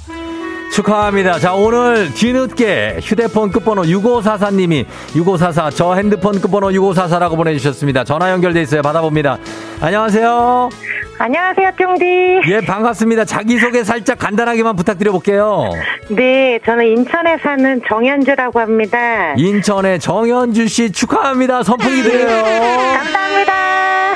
[0.72, 1.38] 축하합니다.
[1.38, 8.04] 자, 오늘 뒤늦게 휴대폰 끝번호 6544님이 6544, 저 핸드폰 끝번호 6544라고 보내주셨습니다.
[8.04, 8.80] 전화 연결돼 있어요.
[8.80, 9.36] 받아봅니다.
[9.80, 10.70] 안녕하세요.
[11.18, 12.04] 안녕하세요, 쫑디.
[12.48, 13.26] 예, 반갑습니다.
[13.26, 15.68] 자기소개 살짝 간단하게만 부탁드려 볼게요.
[16.08, 19.34] 네, 저는 인천에 사는 정현주라고 합니다.
[19.36, 21.62] 인천의 정현주 씨 축하합니다.
[21.64, 22.42] 선풍기 드려요.
[22.96, 23.52] 감사합니다.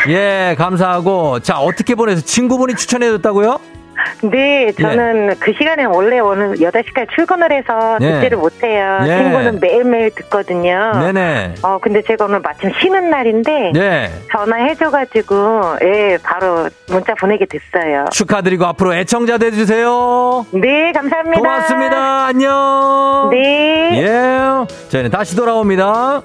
[0.09, 1.41] 예, 감사하고.
[1.41, 3.76] 자, 어떻게 보내서 친구분이 추천해줬다고요?
[4.23, 8.13] 네, 저는 그 시간에 원래 오늘 8시까지 출근을 해서 예.
[8.13, 8.99] 듣지를 못해요.
[9.03, 9.17] 예.
[9.17, 10.93] 친구는 매일매일 듣거든요.
[11.01, 11.55] 네네.
[11.63, 14.11] 어, 근데 제가 오늘 마침 쉬는 날인데 네.
[14.33, 18.07] 전화해줘가지고 예, 바로 문자 보내게 됐어요.
[18.13, 20.47] 축하드리고 앞으로 애청자 돼주세요.
[20.53, 21.39] 네, 감사합니다.
[21.41, 22.27] 고맙습니다.
[22.27, 23.29] 안녕.
[23.31, 24.03] 네.
[24.03, 24.89] 예.
[24.89, 26.23] 저희는 다시 돌아옵니다.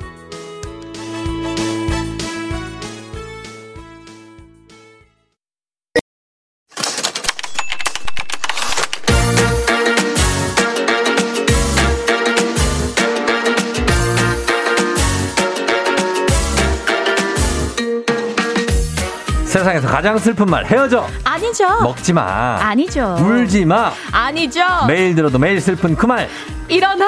[19.61, 21.67] 세상에서 가장 슬픈 말 헤어져 아니죠.
[21.83, 23.15] 먹지 마 아니죠.
[23.19, 24.59] 울지 마 아니죠.
[24.87, 26.27] 매일 들어도 매일 슬픈 그 말
[26.67, 27.05] 일어나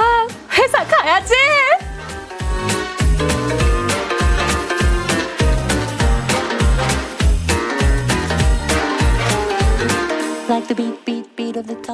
[0.51, 1.33] 회사 가야지.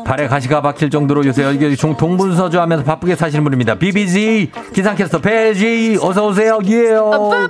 [0.05, 3.75] 발에 가시가 박힐 정도로 요새 여기 종 동분서주 하면서 바쁘게 사시는 분입니다.
[3.75, 6.59] BBG 기상캐스터 배지 어서 오세요.
[6.65, 7.11] 예요.
[7.33, 7.47] 예,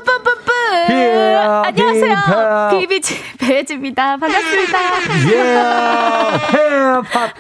[1.66, 2.70] 안녕하세요.
[2.72, 4.18] 비비지 배혜지입니다.
[4.18, 4.80] 반갑습니다.
[5.32, 5.40] 예.
[7.04, 7.34] 힙합.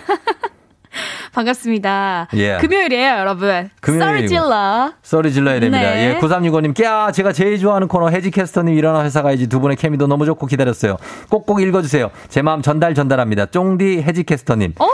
[1.33, 2.27] 반갑습니다.
[2.33, 2.57] 예.
[2.57, 3.69] 금요일이에요, 여러분.
[3.81, 4.27] 금요일이고.
[4.27, 4.91] 썰 질러.
[5.03, 5.91] 소리 질러야 됩니다.
[5.91, 6.15] 네.
[6.15, 10.25] 예, 9365님, 깨야, 제가 제일 좋아하는 코너 혜지캐스터님 일어나 회사 가야지 두 분의 케미도 너무
[10.25, 10.97] 좋고 기다렸어요.
[11.29, 12.09] 꼭꼭 읽어주세요.
[12.27, 13.45] 제 마음 전달 전달합니다.
[13.47, 14.73] 쫑디 혜지캐스터님.
[14.79, 14.85] 오,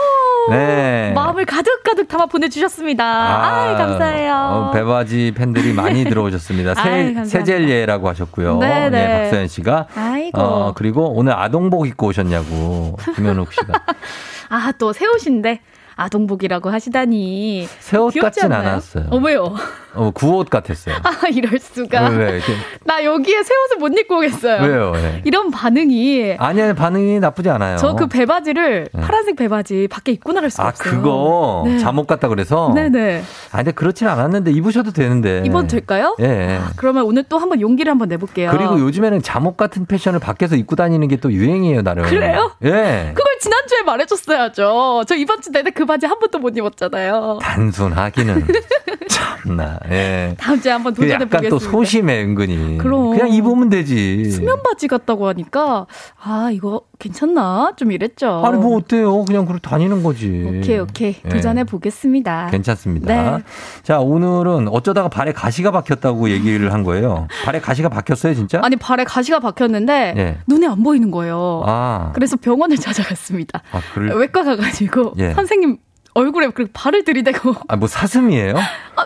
[0.50, 1.12] 네.
[1.14, 3.04] 마음을 가득 가득 담아 보내주셨습니다.
[3.04, 4.34] 아, 이 감사해요.
[4.34, 6.74] 어, 배바지 팬들이 많이 들어오셨습니다.
[6.76, 7.24] 아이, 세.
[7.24, 8.58] 세젤리에라고 하셨고요.
[8.58, 8.90] 네네.
[8.90, 9.86] 네, 박서연 씨가.
[9.94, 10.40] 아이고.
[10.40, 12.96] 어, 그리고 오늘 아동복 입고 오셨냐고.
[13.16, 13.72] 김현욱 씨가.
[14.50, 15.60] 아, 또 새 옷인데.
[15.98, 17.66] 아동복이라고 하시다니.
[17.80, 18.52] 새 옷 같진?
[18.52, 19.06] 않았어요.
[19.10, 19.54] 어, 왜요?
[19.96, 20.94] 어, 구옷 같았어요.
[21.02, 22.08] 아, 이럴 수가.
[22.10, 22.40] 왜, 왜.
[22.84, 24.62] 나 여기에 새 옷을 못 입고 오겠어요.
[24.62, 24.92] 왜요?
[24.94, 25.22] 왜?
[25.24, 26.36] 이런 반응이.
[26.38, 27.76] 아니야, 반응이 나쁘지 않아요.
[27.78, 29.00] 저 그 배바지를 네.
[29.00, 30.90] 파란색 배바지 밖에 입고 나갈 수가 아, 없어요.
[30.94, 31.78] 그거 네.
[31.78, 32.72] 잠옷 같다 그래서?
[32.74, 33.22] 네네.
[33.52, 35.42] 아, 근데 그렇진 않았는데 입으셔도 되는데.
[35.46, 36.14] 입어도 될까요?
[36.20, 36.60] 예.
[36.76, 38.50] 그러면 오늘 또 한번 용기를 한번 내볼게요.
[38.50, 42.04] 그리고 요즘에는 잠옷 같은 패션을 밖에서 입고 다니는 게 또 유행이에요, 나름.
[42.04, 42.52] 그래요?
[42.62, 43.12] 예.
[43.14, 45.04] 그걸 지난주에 말해줬어야죠.
[45.08, 47.38] 저 이번 주 내내 그 바지 한 번도 못 입었잖아요.
[47.40, 48.46] 단순하기는.
[49.08, 50.34] 참나, 예.
[50.38, 51.50] 다음 주에 한번 그 도전해 약간 보겠습니다.
[51.50, 52.78] 또 소심해, 은근히.
[52.78, 53.10] 그럼.
[53.10, 54.30] 그냥 입으면 되지.
[54.30, 55.86] 수면 바지 같다고 하니까
[56.22, 58.42] 아 이거 괜찮나 좀 이랬죠.
[58.44, 59.24] 아니, 뭐 어때요?
[59.24, 60.44] 그냥 그렇게 다니는 거지.
[60.60, 61.28] 오케이 오케이 예.
[61.28, 62.48] 도전해 보겠습니다.
[62.50, 63.36] 괜찮습니다.
[63.38, 63.42] 네.
[63.82, 67.28] 자, 오늘은 어쩌다가 발에 가시가 박혔다고 얘기를 한 거예요.
[67.44, 68.60] 발에 가시가 박혔어요, 진짜?
[68.62, 70.38] 아니 발에 가시가 박혔는데 예.
[70.46, 71.62] 눈에 안 보이는 거예요.
[71.66, 72.10] 아.
[72.14, 73.62] 그래서 병원을 찾아갔습니다.
[73.72, 75.32] 아, 그럴- 외과 가가지고 예.
[75.32, 75.78] 선생님
[76.16, 78.54] 얼굴에 그리고 발을 들이대고 아, 뭐 사슴이에요?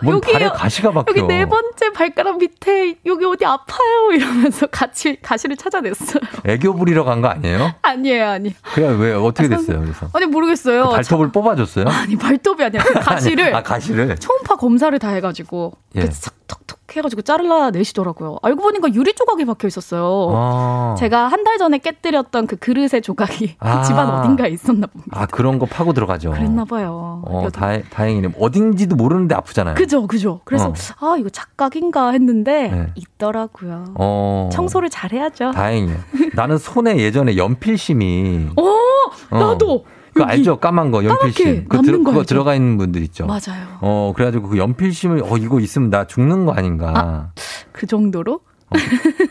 [0.03, 0.31] 뭔 여기요.
[0.33, 1.11] 발에 가시가 박혀.
[1.11, 6.21] 여기 네 번째 발가락 밑에 여기 어디 아파요 이러면서 같이 가시를 찾아냈어요.
[6.45, 7.73] 애교 부리러 간 거 아니에요?
[7.81, 8.55] 아니에요, 아니.
[8.73, 9.81] 그냥 왜 어떻게 됐어요?
[9.81, 10.85] 그래서 아니 모르겠어요.
[10.85, 11.85] 그 발톱을 뽑아줬어요?
[11.87, 16.09] 아니 발톱이 아니라 그 가시를 아니, 아 가시를 초음파 검사를 다 해가지고 예.
[16.47, 18.37] 톡톡 해가지고 잘라 내시더라고요.
[18.41, 20.29] 알고 보니까 유리 조각이 박혀 있었어요.
[20.33, 20.95] 아.
[20.97, 23.81] 제가 한 달 전에 깨뜨렸던 그 그릇의 조각이 아.
[23.81, 25.19] 그 집안 어딘가에 있었나 봅니다.
[25.21, 26.31] 아 그런 거 파고 들어가죠.
[26.31, 27.23] 그랬나 봐요.
[27.25, 28.33] 어, 다, 다행이네.
[28.39, 29.75] 어딘지도 모르는데 아프잖아요.
[29.75, 30.41] 그죠, 그죠.
[30.45, 30.73] 그래서 어.
[30.99, 32.87] 아 이거 착각인가 했는데 네.
[32.95, 33.85] 있더라고요.
[33.95, 34.49] 어.
[34.51, 35.51] 청소를 잘해야죠.
[35.51, 35.97] 다행이에요.
[36.35, 39.85] 나는 손에 예전에 연필심이 어, 나도.
[40.13, 40.57] 그 알죠?
[40.57, 41.65] 까만 거 연필심.
[41.67, 42.23] 그 남는 들어, 거 그거?
[42.23, 43.25] 들어가 있는 분들 있죠.
[43.25, 43.65] 맞아요.
[43.81, 47.31] 어 그래가지고 그 연필심을 어 이거 있으면 나 죽는 거 아닌가.
[47.71, 48.41] 그 정도로?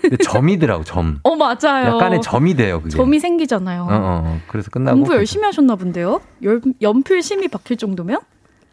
[0.02, 1.18] 근데 점이더라고 점.
[1.24, 1.94] 어 맞아요.
[1.94, 2.96] 약간의 점이 돼요 그게.
[2.96, 3.82] 점이 생기잖아요.
[3.82, 4.40] 어, 어, 어.
[4.48, 6.20] 그래서 끝나고 공부 열심히 하셨나 본데요?
[6.44, 8.20] 연, 연필 심이 박힐 정도면?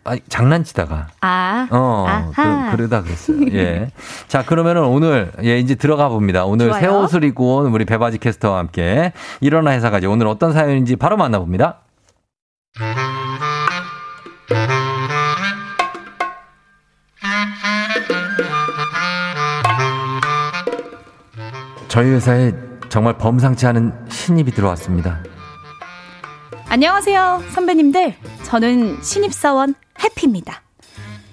[0.03, 1.07] 아니, 장난치다가.
[1.19, 2.31] 아, 어.
[2.33, 3.39] 그, 러다 그랬어요.
[3.51, 3.91] 예.
[4.29, 6.45] 자, 그러면은 오늘, 예, 이제 들어가 봅니다.
[6.45, 6.79] 오늘 좋아요.
[6.81, 11.79] 새 옷을 입고 온 우리 배바지 캐스터와 함께 일어나 회사까지 오늘 어떤 사연인지 바로 만나봅니다.
[21.87, 22.53] 저희 회사에
[22.89, 25.23] 정말 범상치 않은 신입이 들어왔습니다.
[26.69, 28.15] 안녕하세요, 선배님들.
[28.43, 29.73] 저는 신입사원
[30.03, 30.61] 해피입니다.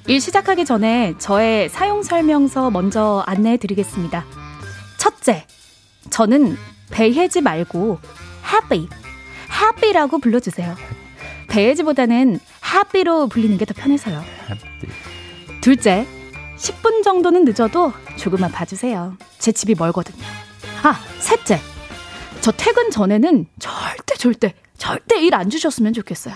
[0.07, 4.25] 일 시작하기 전에 저의 사용 설명서 먼저 안내해 드리겠습니다.
[4.97, 5.47] 첫째,
[6.09, 6.57] 저는
[6.91, 7.99] 배혜지 말고
[8.51, 8.89] happy,
[9.51, 11.04] happy라고 불러주세요.
[11.49, 12.39] 배혜지보다는
[12.73, 14.23] happy로 불리는 게 더 편해서요.
[15.61, 16.07] 둘째,
[16.57, 19.17] 10분 정도는 늦어도 조금만 봐주세요.
[19.39, 20.23] 제 집이 멀거든요.
[20.83, 21.59] 아, 셋째,
[22.41, 26.35] 저 퇴근 전에는 절대 절대 절대 일 안 주셨으면 좋겠어요.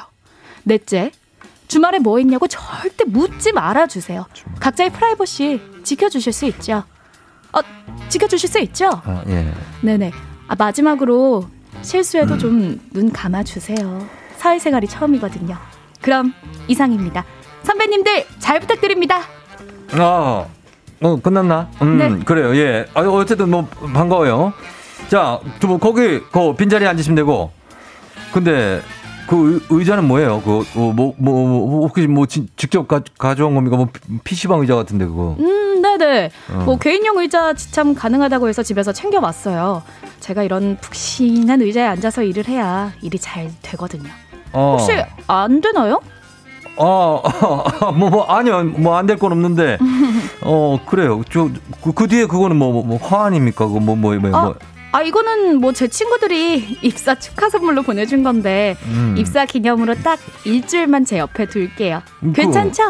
[0.65, 1.11] 넷째,
[1.69, 4.27] 주말에 뭐 했냐고 절대 묻지 말아주세요.
[4.61, 6.85] 각자의 프라이버시 지켜주실 수 있죠.
[7.53, 7.61] 어,
[8.09, 8.89] 지켜주실 수 있죠?
[9.05, 9.53] 아, 예.
[9.83, 10.13] 네네.
[10.49, 11.47] 아, 마지막으로
[11.83, 14.09] 실수해도 좀눈 감아주세요.
[14.39, 15.57] 사회생활이 처음이거든요.
[16.01, 16.32] 그럼
[16.68, 17.24] 이상입니다.
[17.64, 19.20] 선배님들 잘 부탁드립니다.
[19.93, 20.47] 아,
[21.01, 21.68] 어, 끝났나?
[21.82, 22.24] 음, 네.
[22.24, 22.86] 그래요, 예.
[22.95, 24.53] 아, 어쨌든 뭐, 반가워요.
[25.09, 27.51] 자, 두 분, 거기, 그, 빈자리에 앉으시면 되고.
[28.32, 28.80] 근데,
[29.26, 30.43] 그 의- 의자는 뭐예요?
[30.43, 33.76] 그, 어, 뭐, 뭐, 뭐, 혹시 뭐, 지- 직접 가, 가져온 겁니까?
[33.76, 33.89] 뭐,
[34.24, 35.36] PC방 의자 같은데, 그거.
[35.39, 36.30] 음, 네 네.
[36.53, 36.62] 어.
[36.64, 39.82] 뭐 개인용 의자 지참 가능하다고 해서 집에서 챙겨 왔어요.
[40.20, 44.09] 제가 이런 푹신한 의자에 앉아서 일을 해야 일이 잘 되거든요.
[44.53, 44.76] 어.
[44.78, 44.92] 혹시
[45.26, 46.01] 안 되나요?
[46.76, 47.20] 어,
[47.94, 48.62] 뭐, 뭐, 아니요.
[48.64, 49.78] 뭐, 안 될 건 없는데.
[50.42, 51.22] 어, 그래요.
[51.30, 51.49] 저,
[51.82, 53.66] 그, 그 뒤에 그거는 뭐, 뭐, 뭐 화환입니까?
[53.66, 54.55] 그거 뭐, 뭐, 뭐, 뭐.
[54.92, 59.14] 아, 이거는 뭐 제 친구들이 입사 축하 선물로 보내준 건데 음.
[59.18, 62.01] 입사 기념으로 딱 일주일만 제 옆에 둘게요.
[62.22, 62.82] 음, 괜찮죠?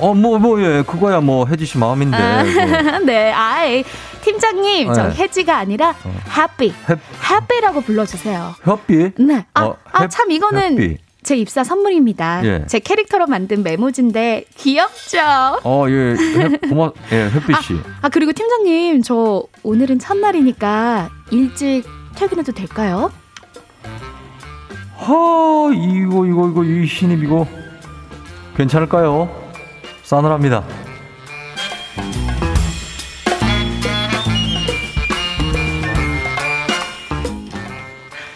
[0.00, 0.82] 어, 뭐, 뭐, 예.
[0.86, 2.16] 그거야 뭐, 혜지 씨 마음인데.
[2.16, 3.84] 아, 네, 아이
[4.22, 5.14] 팀장님, 저 네.
[5.14, 5.94] 혜지가 아니라
[6.36, 6.72] happy,
[7.30, 8.54] happy라고 불러주세요.
[8.64, 9.12] 협비?
[9.18, 9.46] 네.
[9.54, 10.98] 아, 어, 아, 햇- 참 이거는 햇빛.
[11.22, 12.40] 제 입사 선물입니다.
[12.46, 12.64] 예.
[12.66, 15.18] 제 캐릭터로 만든 메모지인데 귀엽죠?
[15.64, 16.14] 어, 예.
[16.14, 17.74] 혜, 고마, 예, 햇빛 씨.
[18.00, 21.84] 아 그리고 팀장님 저 오늘은 첫날이니까 일찍
[22.16, 23.12] 퇴근해도 될까요?
[24.96, 25.12] 하,
[25.74, 27.46] 이거, 이거, 이거, 이 신입, 이거.
[28.56, 29.30] 괜찮을까요?
[30.10, 30.64] 싸늘합니다.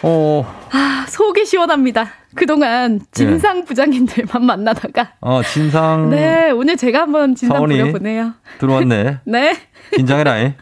[0.01, 2.07] 어, 아 속이 시원합니다.
[2.33, 8.33] 그동안 진상 부장님들만 만나다가 어, 진상 네 오늘 제가 한번 진상 사원이 부려 보네요.
[8.59, 9.19] 들어왔네.
[9.27, 9.57] 네.
[9.97, 10.53] 긴장해라.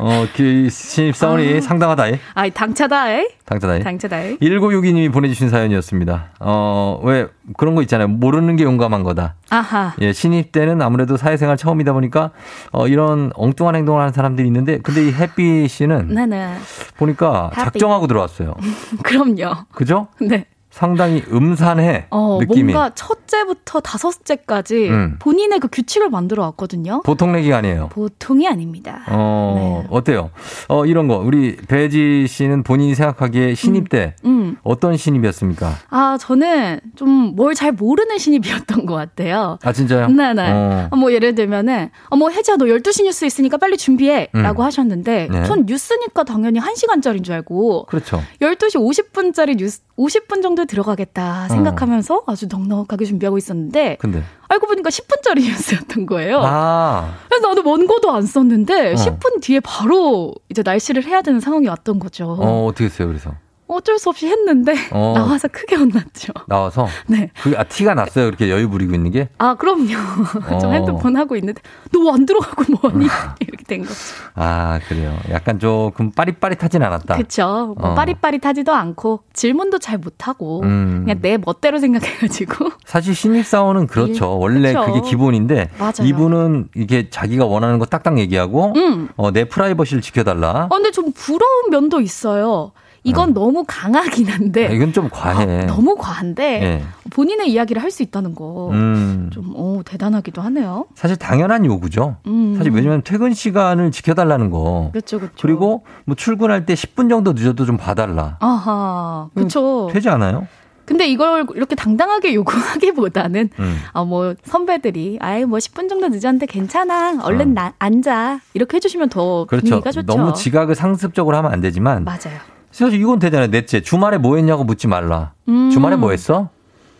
[0.00, 1.60] 어, 그 신입 사원이 아.
[1.60, 2.04] 상당하다.
[2.34, 3.76] 아 당차다.
[3.82, 4.22] 당차다.
[4.22, 4.36] 에?
[4.36, 6.30] 1962님이 보내주신 사연이었습니다.
[6.40, 7.26] 어, 왜,
[7.56, 8.08] 그런 거 있잖아요.
[8.08, 9.34] 모르는 게 용감한 거다.
[9.50, 9.94] 아하.
[10.00, 12.30] 예, 신입 때는 아무래도 사회생활 처음이다 보니까,
[12.72, 16.54] 어, 이런 엉뚱한 행동을 하는 사람들이 있는데, 근데 이 햇빛 씨는 네네.
[16.96, 17.64] 보니까 햇빛.
[17.64, 18.54] 작정하고 들어왔어요.
[19.02, 19.64] 그럼요.
[19.72, 20.08] 그죠?
[20.20, 20.46] 네.
[20.70, 22.06] 상당히 음산해.
[22.10, 22.72] 어, 느낌이.
[22.72, 25.16] 뭔가 첫째부터 다섯째까지 음.
[25.18, 27.02] 본인의 그 규칙을 만들어 왔거든요.
[27.04, 27.88] 보통 내기가 아니에요.
[27.88, 29.02] 보통이 아닙니다.
[29.08, 29.88] 어, 네.
[29.90, 30.30] 어때요?
[30.68, 31.18] 어, 이런 거.
[31.18, 34.56] 우리 배지 씨는 본인이 생각하기에 신입 때 음.
[34.62, 35.74] 어떤 신입이었습니까?
[35.90, 39.58] 아, 저는 좀 뭘 잘 모르는 신입이었던 것 같아요.
[39.62, 40.08] 아, 진짜요?
[40.08, 40.50] 네 네.
[40.52, 40.88] 어.
[40.90, 44.28] 어, 뭐 예를 들면은, 어, 뭐 혜지야 너 12시 뉴스 있으니까 빨리 준비해.
[44.34, 44.42] 음.
[44.42, 45.44] 라고 하셨는데, 네.
[45.44, 48.22] 전 뉴스니까 당연히 1시간짜리인 줄 알고, 그렇죠.
[48.40, 51.48] 12시 50분짜리 뉴스, 50분 정도 에 들어가겠다 어.
[51.48, 54.22] 생각하면서 아주 넉넉하게 준비하고 있었는데, 근데.
[54.48, 56.40] 알고 보니까 10분짜리 뉴스였던 거예요.
[56.42, 57.14] 아.
[57.28, 58.94] 그래서 나도 원고도 안 썼는데 어.
[58.94, 62.36] 10분 뒤에 바로 이제 날씨를 해야 되는 상황이 왔던 거죠.
[62.38, 63.32] 어, 어떻게 했어요, 그래서?
[63.74, 65.12] 어쩔 수 없이 했는데 어.
[65.16, 66.32] 나와서 크게 혼났죠.
[66.46, 67.30] 나와서 네.
[67.42, 68.26] 그 아, 티가 났어요.
[68.28, 69.28] 이렇게 여유 부리고 있는 게.
[69.38, 69.86] 아 그럼요.
[70.60, 70.72] 좀 어.
[70.72, 71.60] 핸드폰 하고 있는데
[71.92, 73.06] 너 안 들어가고 뭐하니
[73.40, 73.94] 이렇게 된 거죠.
[74.34, 75.16] 아 그래요.
[75.30, 77.16] 약간 조금 빠릿빠릿하진 않았다.
[77.16, 77.74] 그쵸.
[77.78, 77.94] 뭐 어.
[77.94, 81.02] 빠릿빠릿하지도 않고 질문도 잘 못하고 음.
[81.04, 84.24] 그냥 내 멋대로 생각해가지고 사실 신입사원은 그렇죠.
[84.24, 84.86] 일- 원래 그쵸.
[84.92, 85.92] 그게 기본인데 맞아요.
[86.04, 89.08] 이분은 이게 자기가 원하는 거 딱딱 얘기하고 음.
[89.16, 90.64] 어, 내 프라이버시를 지켜달라.
[90.64, 92.72] 어, 근데 좀 부러운 면도 있어요.
[93.02, 95.62] 이건 너무 강하긴 한데 아, 이건 좀 과해.
[95.62, 96.82] 아, 너무 과한데 예.
[97.10, 98.70] 본인의 이야기를 할 수 있다는 거.
[98.70, 99.30] 음.
[99.32, 100.86] 좀, 오, 대단하기도 하네요.
[100.94, 102.16] 사실 당연한 요구죠.
[102.26, 102.54] 음.
[102.56, 104.90] 사실 왜냐면 퇴근 시간을 지켜달라는 거.
[104.92, 105.32] 그쵸, 그쵸.
[105.40, 108.36] 그리고 뭐 출근할 때 10분 정도 늦어도 좀 봐달라.
[108.40, 109.88] 아하, 그쵸.
[109.92, 110.46] 되지 않아요?
[110.84, 113.78] 근데 이걸 이렇게 당당하게 요구하기보다는, 음.
[113.92, 117.20] 아, 뭐, 선배들이, 아이, 뭐, 10분 정도 늦었는데 괜찮아.
[117.22, 118.40] 얼른 나, 앉아.
[118.54, 119.44] 이렇게 해주시면 더 어.
[119.46, 119.66] 그렇죠.
[119.66, 120.06] 분위기가 좋죠.
[120.06, 122.02] 너무 지각을 상습적으로 하면 안 되지만.
[122.04, 122.38] 맞아요.
[122.70, 123.50] 사실 이건 되잖아요.
[123.50, 123.80] 넷째.
[123.80, 125.32] 주말에 뭐 했냐고 묻지 말라.
[125.48, 125.70] 음.
[125.70, 126.48] 주말에 뭐 했어?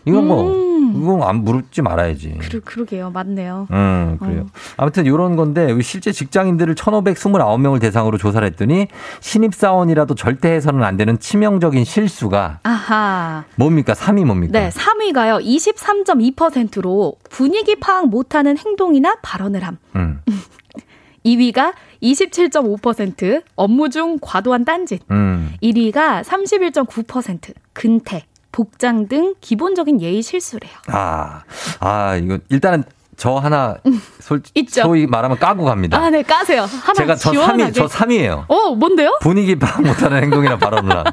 [0.04, 0.70] 이건 뭐, 음.
[0.96, 2.36] 이건 안 물지 말아야지.
[2.40, 3.10] 그러, 그러게요.
[3.10, 3.68] 맞네요.
[3.70, 4.46] 음, 그래요.
[4.76, 8.88] 아무튼 이런 건데 실제 직장인들을 1,529명을 대상으로 조사를 했더니
[9.20, 13.44] 신입사원이라도 절대 해서는 안 되는 치명적인 실수가 아하.
[13.56, 13.92] 뭡니까?
[13.92, 14.58] 3위 뭡니까?
[14.58, 15.44] 네, 3위가요.
[15.44, 19.76] 23.2%로 분위기 파악 못하는 행동이나 발언을 함.
[19.96, 20.20] 음,
[21.24, 25.02] 2위가 27.5% 업무 중 과도한 딴짓.
[25.10, 25.54] 음.
[25.62, 30.72] 1위가 31.9% 근태, 복장 등 기본적인 예의 실수래요.
[30.88, 31.42] 아,
[31.80, 32.84] 아, 이거 일단은
[33.16, 33.76] 저 하나
[34.20, 34.82] 솔, 있죠.
[34.82, 35.98] 소위 말하면 까고 갑니다.
[35.98, 36.62] 아, 네, 까세요.
[36.62, 37.64] 하나 제가 저 시원하게.
[37.64, 38.44] 3위, 저 3위예요.
[38.48, 39.18] 어, 뭔데요?
[39.20, 41.04] 분위기 파악 못하는 행동이나 발언을 함.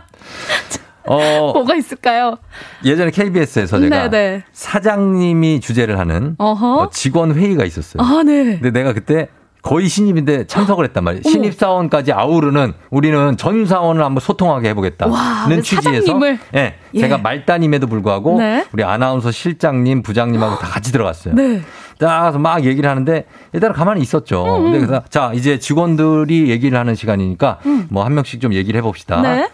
[1.09, 2.37] 어, 뭐가 있을까요?
[2.83, 4.43] 예전에 KBS에서 제가 네네.
[4.51, 6.75] 사장님이 주제를 하는 어허.
[6.81, 8.01] 어, 직원 회의가 있었어요.
[8.03, 8.59] 아, 네.
[8.59, 9.29] 근데 내가 그때
[9.61, 11.23] 거의 신입인데 참석을 했단 말이에요.
[11.25, 11.31] 어머.
[11.31, 16.19] 신입사원까지 아우르는 우리는 전 사원을 한번 소통하게 해보겠다는 와, 취지에서.
[16.55, 16.99] 예, 예.
[16.99, 18.65] 제가 말단임에도 불구하고 네.
[18.71, 21.33] 우리 아나운서 실장님, 부장님하고 다 같이 들어갔어요.
[21.35, 21.61] 네.
[21.99, 24.43] 딱 가서 막 얘기를 하는데 일단 가만히 있었죠.
[24.45, 27.87] 음, 근데 그래서 자 이제 직원들이 얘기를 하는 시간이니까 음.
[27.89, 29.21] 뭐한 명씩 좀 얘기를 해봅시다.
[29.21, 29.49] 네.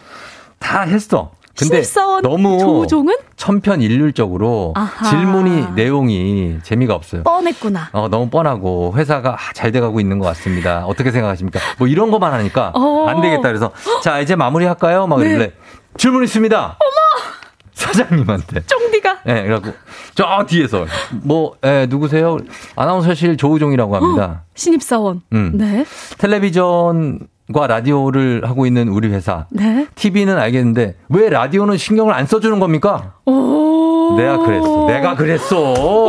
[0.60, 1.32] 다 했어.
[1.58, 3.16] 근데 신입사원 너무 조종은?
[3.36, 5.10] 천편일률적으로 아하.
[5.10, 7.24] 질문이 내용이 재미가 없어요.
[7.24, 7.90] 뻔했구나.
[7.94, 10.86] 어, 너무 뻔하고 회사가 아, 잘 돼가고 있는 것 같습니다.
[10.86, 11.60] 어떻게 생각하십니까?
[11.78, 13.06] 뭐 이런 것만 하니까 어.
[13.08, 13.44] 안 되겠다.
[13.44, 15.06] 그래서 자 이제 마무리할까요?
[15.06, 15.30] 막 네.
[15.30, 15.52] 이래
[15.98, 16.58] 질문 있습니다.
[16.58, 17.34] 어머
[17.74, 18.64] 사장님한테.
[18.66, 19.20] 쫑디가.
[19.28, 19.74] 예, 네, 그래갖고
[20.16, 20.86] 저 뒤에서
[21.24, 22.38] 뭐 예, 누구세요?
[22.76, 24.44] 아나운서실 조우종이라고 합니다.
[24.56, 25.22] 신입 사원.
[25.34, 25.52] 음.
[25.56, 25.86] 네.
[26.18, 27.20] 텔레비전
[27.52, 29.48] 과 라디오를 하고 있는 우리 회사.
[29.52, 29.86] 네.
[29.96, 33.16] TV는 알겠는데 왜 라디오는 신경을 안 써주는 겁니까?
[33.26, 34.16] 오.
[34.18, 34.86] 내가 그랬어.
[34.88, 35.60] 내가 그랬어.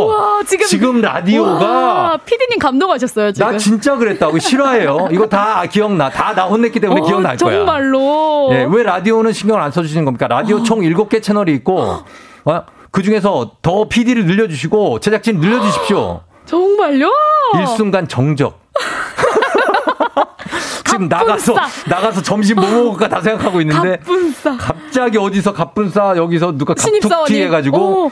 [0.07, 1.01] 와, 지금.
[1.01, 3.51] 라디오가 피디님 감동하셨어요, 지금.
[3.51, 5.09] 나 진짜 그랬다고 싫어해요.
[5.11, 6.09] 이거 다 기억나.
[6.11, 7.57] 다 나 혼냈기 때문에 어, 기억날 거야.
[7.57, 8.49] 정말로.
[8.53, 10.27] 예, 왜 라디오는 신경을 안 써주시는 겁니까?
[10.29, 11.79] 라디오 총 7개 채널이 있고,
[12.45, 12.63] 어?
[12.91, 16.21] 그 중에서 더 PD를 늘려주시고, 제작진 늘려주십시오.
[16.47, 17.11] 정말요?
[17.59, 18.61] 일순간 정적.
[20.95, 21.55] 지금 나가서,
[21.89, 24.57] 나가서 점심 뭐 먹을까 다 생각하고 있는데, 갑분싸.
[24.57, 26.75] 갑자기 어디서 갑분싸, 여기서 누가.
[26.75, 28.11] 갑툭튀 해가지고, 어,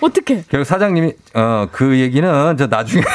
[0.00, 0.44] 어떻게?
[0.48, 3.02] 결국 사장님이, 어, 그 얘기는 저 나중에.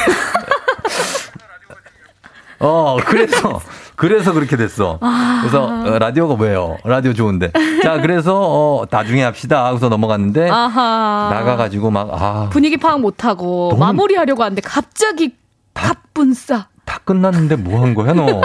[2.60, 3.60] 어, 그래서,
[3.96, 4.98] 그래서 그렇게 됐어.
[5.00, 5.38] 아.
[5.42, 6.78] 그래서, 어, 라디오가 왜요?
[6.84, 7.52] 라디오 좋은데.
[7.82, 9.66] 자, 그래서, 어, 나중에 합시다.
[9.66, 11.28] 하고서 넘어갔는데, 아하.
[11.32, 15.34] 나가가지고 막, 아, 분위기 파악 못하고 마무리하려고 하는데 갑자기
[15.74, 16.68] 갑분싸.
[16.84, 18.40] 다 끝났는데 뭐 한 거야, 너?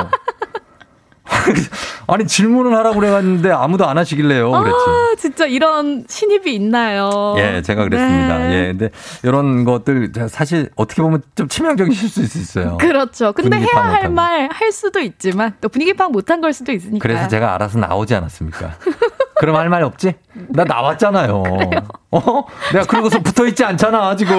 [2.07, 4.51] 아니, 질문을 하라고 그래갔는데 아무도 안 하시길래요.
[4.51, 4.75] 그랬지.
[4.87, 7.35] 아, 진짜 이런 신입이 있나요?
[7.37, 8.37] 예, 제가 그랬습니다.
[8.39, 8.53] 네.
[8.53, 8.89] 예, 근데
[9.23, 12.77] 이런 것들 사실 어떻게 보면 좀 치명적인 실수일 수 있어요.
[12.77, 13.31] 그렇죠.
[13.33, 14.09] 근데 해야 할.
[14.09, 17.01] 말 할 수도 있지만 또 분위기 파악 못한 걸 수도 있으니까.
[17.01, 18.75] 그래서 제가 알아서 나오지 않았습니까?
[19.39, 20.15] 그럼 할 말 없지?
[20.49, 21.43] 나 나왔잖아요.
[22.11, 22.43] 어?
[22.73, 24.35] 내가 그러고서 붙어 있지 않잖아, 지금.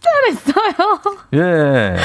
[0.00, 1.00] 잘했어요.
[1.34, 1.96] 예.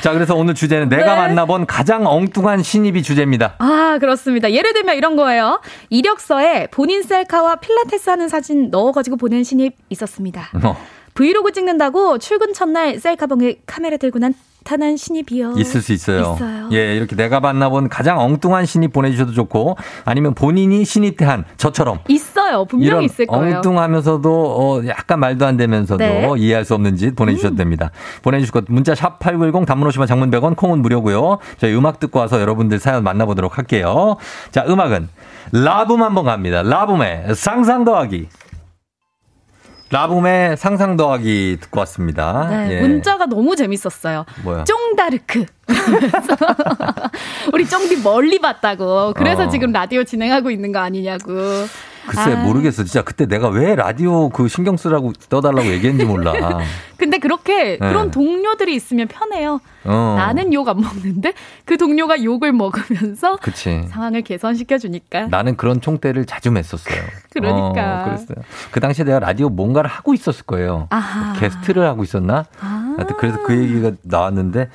[0.00, 1.20] 자, 그래서 오늘 주제는 내가 네.
[1.20, 3.54] 만나본 가장 엉뚱한 신입이 주제입니다.
[3.58, 4.50] 아, 그렇습니다.
[4.50, 5.60] 예를 들면 이런 거예요.
[5.90, 10.48] 이력서에 본인 셀카와 필라테스 하는 사진 넣어가지고 보낸 신입 있었습니다.
[10.64, 10.76] 어,
[11.14, 15.54] 브이로그 찍는다고 출근 첫날 셀카봉에 카메라 들고 나타난 신입이요.
[15.58, 16.20] 있을 수 있어요.
[16.36, 16.68] 있어요.
[16.72, 21.98] 예, 이렇게 내가 만나본 가장 엉뚱한 신입 보내주셔도 좋고, 아니면 본인이 신입 때 한 저처럼.
[22.08, 22.64] 있어요.
[22.64, 23.56] 분명히 있을 거예요.
[23.56, 26.26] 엉뚱하면서도 어, 약간 말도 안 되면서도 네.
[26.26, 26.38] 음.
[26.38, 27.90] 이해할 수 없는 짓 보내주셔도 됩니다.
[28.22, 31.38] 보내주실 것 문자 샵 8910 단문 50원 장문 100원 콩은 무료고요.
[31.58, 34.16] 저희 음악 듣고 와서 여러분들 사연 만나보도록 할게요.
[34.50, 35.08] 자 음악은
[35.52, 36.62] 라붐 한번 갑니다.
[36.62, 38.28] 라붐의 상상 더하기.
[39.92, 42.48] 라붐의 상상 더하기 듣고 왔습니다.
[42.48, 42.80] 네, 예.
[42.80, 44.24] 문자가 너무 재밌었어요.
[44.42, 44.64] 뭐야?
[44.64, 45.44] 쫑다르크.
[47.52, 49.12] 우리 쫑디 멀리 봤다고.
[49.14, 49.48] 그래서 어.
[49.48, 51.32] 지금 라디오 진행하고 있는 거 아니냐고.
[52.06, 52.84] 글쎄 아, 모르겠어.
[52.84, 56.32] 진짜 그때 내가 왜 라디오 그 신경 쓰라고 떠달라고 얘기했는지 몰라.
[56.96, 57.88] 근데 그렇게 네.
[57.88, 59.60] 그런 동료들이 있으면 편해요.
[59.84, 60.14] 어.
[60.16, 61.32] 나는 욕 안 먹는데
[61.64, 63.82] 그 동료가 욕을 먹으면서 그치.
[63.88, 65.26] 상황을 개선시켜 주니까.
[65.26, 67.02] 나는 그런 총대를 자주 맸었어요.
[67.32, 68.02] 그러니까.
[68.02, 68.36] 어, 그랬어요.
[68.70, 70.86] 그 당시에 내가 라디오 뭔가를 하고 있었을 거예요.
[70.90, 71.32] 아하.
[71.40, 72.44] 게스트를 하고 있었나?
[72.60, 72.94] 아.
[72.96, 74.68] 하여튼 그래서 그 얘기가 나왔는데,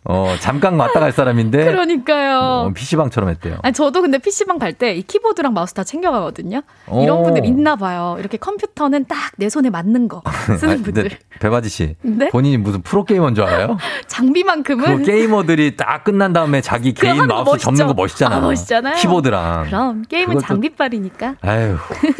[0.06, 1.64] 어, 잠깐 왔다 갈 사람인데.
[1.72, 2.38] 그러니까요.
[2.38, 3.56] 어, PC방처럼 했대요.
[3.62, 6.60] 아니, 저도 근데 PC방 갈 때 이 키보드랑 마우스 다 챙겨가거든요.
[6.88, 7.02] 오.
[7.02, 8.16] 이런 분들 있나 봐요.
[8.18, 10.22] 이렇게 컴퓨터는 딱 내 손에 맞는 거
[10.58, 11.10] 쓰는 아니, 분들.
[11.40, 11.96] 배혜지 씨.
[12.02, 12.28] 네?
[12.28, 13.78] 본인이 무슨 프로게이머인 줄 알아요?
[14.06, 14.98] 장비만큼은.
[14.98, 17.64] 그 게이머들이 딱 끝난 다음에 자기 개인 마우스 멋있죠?
[17.64, 18.36] 접는 거 멋있잖아.
[18.36, 18.96] 아, 멋있잖아요.
[18.96, 19.64] 키보드랑.
[19.66, 21.36] 그럼 게임은 또- 장비빨이니까.
[21.40, 21.76] 아유,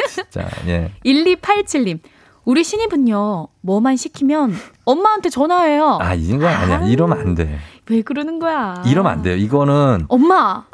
[0.09, 0.91] 진짜, 예.
[1.05, 2.01] 1287님.
[2.47, 4.55] 우리 신입은요, 뭐만 시키면
[4.85, 5.99] 엄마한테 전화해요.
[6.03, 6.87] 아, 이런 거 아니야.
[6.87, 7.59] 이러면 안 돼.
[7.91, 8.83] 왜 그러는 거야?
[8.87, 9.37] 이러면 안 돼요.
[9.37, 10.65] 이거는, 엄마,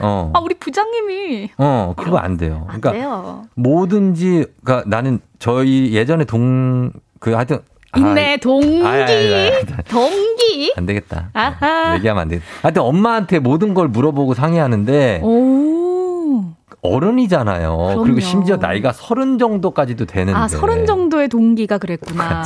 [0.00, 1.50] 어, 아, 우리 부장님이.
[1.58, 2.66] 어, 그거 안 돼요.
[2.68, 3.42] 안 그러니까 돼요.
[3.56, 7.58] 뭐든지, 그러니까 나는 저희 예전에 동, 그 하여튼.
[7.92, 8.86] 아, 있네, 동기.
[8.86, 9.64] 아이, 아이, 아이, 아이.
[9.88, 10.72] 동기.
[10.76, 11.30] 안 되겠다.
[11.32, 11.96] 아하.
[11.96, 12.46] 얘기하면 안 되겠다.
[12.62, 16.44] 하여튼 엄마한테 모든 걸 물어보고 상의하는데, 오.
[16.82, 17.76] 어른이잖아요.
[17.76, 18.02] 그럼요.
[18.04, 20.38] 그리고 심지어 나이가 서른 정도까지도 되는데.
[20.38, 22.44] 아, 서른 정도의 동기가 그랬구나.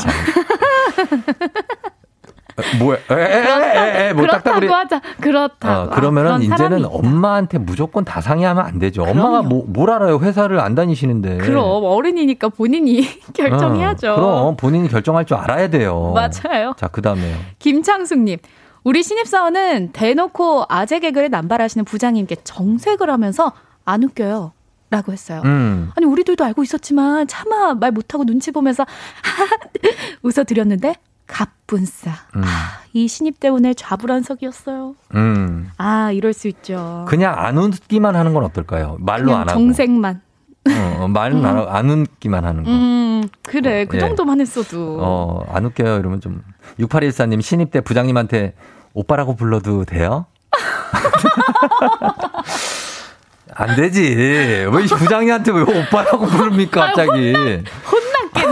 [2.78, 2.98] 뭐야?
[3.10, 4.66] 에에에에 뭐 그렇다고 딱딱거리.
[4.68, 5.00] 하자.
[5.20, 5.90] 그렇다고.
[5.92, 6.84] 어, 그러면은 아, 이제는 사람이.
[6.90, 9.02] 엄마한테 무조건 다 상의하면 안 되죠.
[9.02, 9.48] 엄마가 그럼요.
[9.48, 10.18] 뭐, 뭘 알아요?
[10.18, 11.38] 회사를 안 다니시는데.
[11.38, 14.12] 그럼 어른이니까 본인이 결정해야죠.
[14.12, 16.12] 어, 그럼 본인이 결정할 줄 알아야 돼요.
[16.14, 16.74] 맞아요.
[16.76, 17.36] 자, 그 다음에요.
[17.58, 18.38] 김창숙님.
[18.84, 23.52] 우리 신입사원은 대놓고 아재 개그를 남발하시는 부장님께 정색을 하면서
[23.84, 24.52] 안 웃겨요.
[24.90, 25.40] 라고 했어요.
[25.44, 25.90] 음.
[25.96, 28.84] 아니, 우리들도 알고 있었지만 차마 말 못하고 눈치 보면서
[30.22, 30.94] 웃어드렸는데
[31.26, 32.10] 갑분싸.
[32.36, 32.42] 음.
[32.92, 34.94] 이 신입 때문에 좌불안석이었어요.
[35.14, 35.70] 음.
[35.78, 37.04] 아, 이럴 수 있죠.
[37.08, 38.96] 그냥 안 웃기만 하는 건 어떨까요?
[39.00, 39.50] 말로 안 하고.
[39.50, 40.20] 정색만.
[40.66, 42.70] 어, 어, 말은 안, 하고 안 웃기만 하는 거.
[42.70, 43.84] 음, 그래.
[43.84, 44.00] 그 예.
[44.00, 44.98] 정도만 했어도.
[45.00, 45.98] 어, 안 웃겨요.
[45.98, 46.42] 이러면 좀.
[46.78, 48.54] 6814님, 신입 때 부장님한테
[48.94, 50.26] 오빠라고 불러도 돼요?
[53.56, 54.14] 안 되지.
[54.14, 57.32] 왜 부장님한테 왜 오빠라고 부릅니까, 갑자기.
[57.34, 57.64] 혼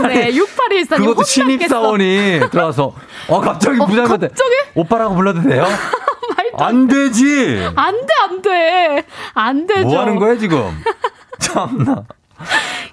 [0.01, 0.31] 났겠네.
[0.31, 0.97] 6814님.
[0.97, 2.93] 그것도 신입사원이 들어와서,
[3.27, 4.51] 어, 갑자기 어, 부장님한테 갑자기?
[4.75, 5.65] 오빠라고 불러도 돼요?
[6.57, 7.61] 안 되지.
[7.75, 9.03] 안 돼, 안 돼.
[9.33, 9.87] 안 되죠.
[9.87, 10.69] 뭐 하는 거야, 지금?
[11.39, 12.03] 참나.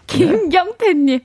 [0.06, 1.20] 김경태님.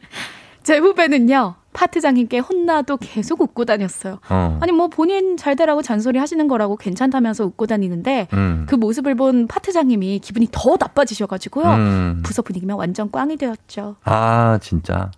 [0.63, 4.19] 제 후배는요, 파트장님께 혼나도 계속 웃고 다녔어요.
[4.29, 4.57] 어.
[4.61, 8.65] 아니, 뭐 본인 잘 되라고 잔소리 하시는 거라고 괜찮다면서 웃고 다니는데, 음.
[8.67, 11.65] 그 모습을 본 파트장님이 기분이 더 나빠지셔가지고요.
[11.67, 12.21] 음.
[12.23, 13.95] 부서 분위기면 완전 꽝이 되었죠.
[14.03, 15.11] 아, 진짜.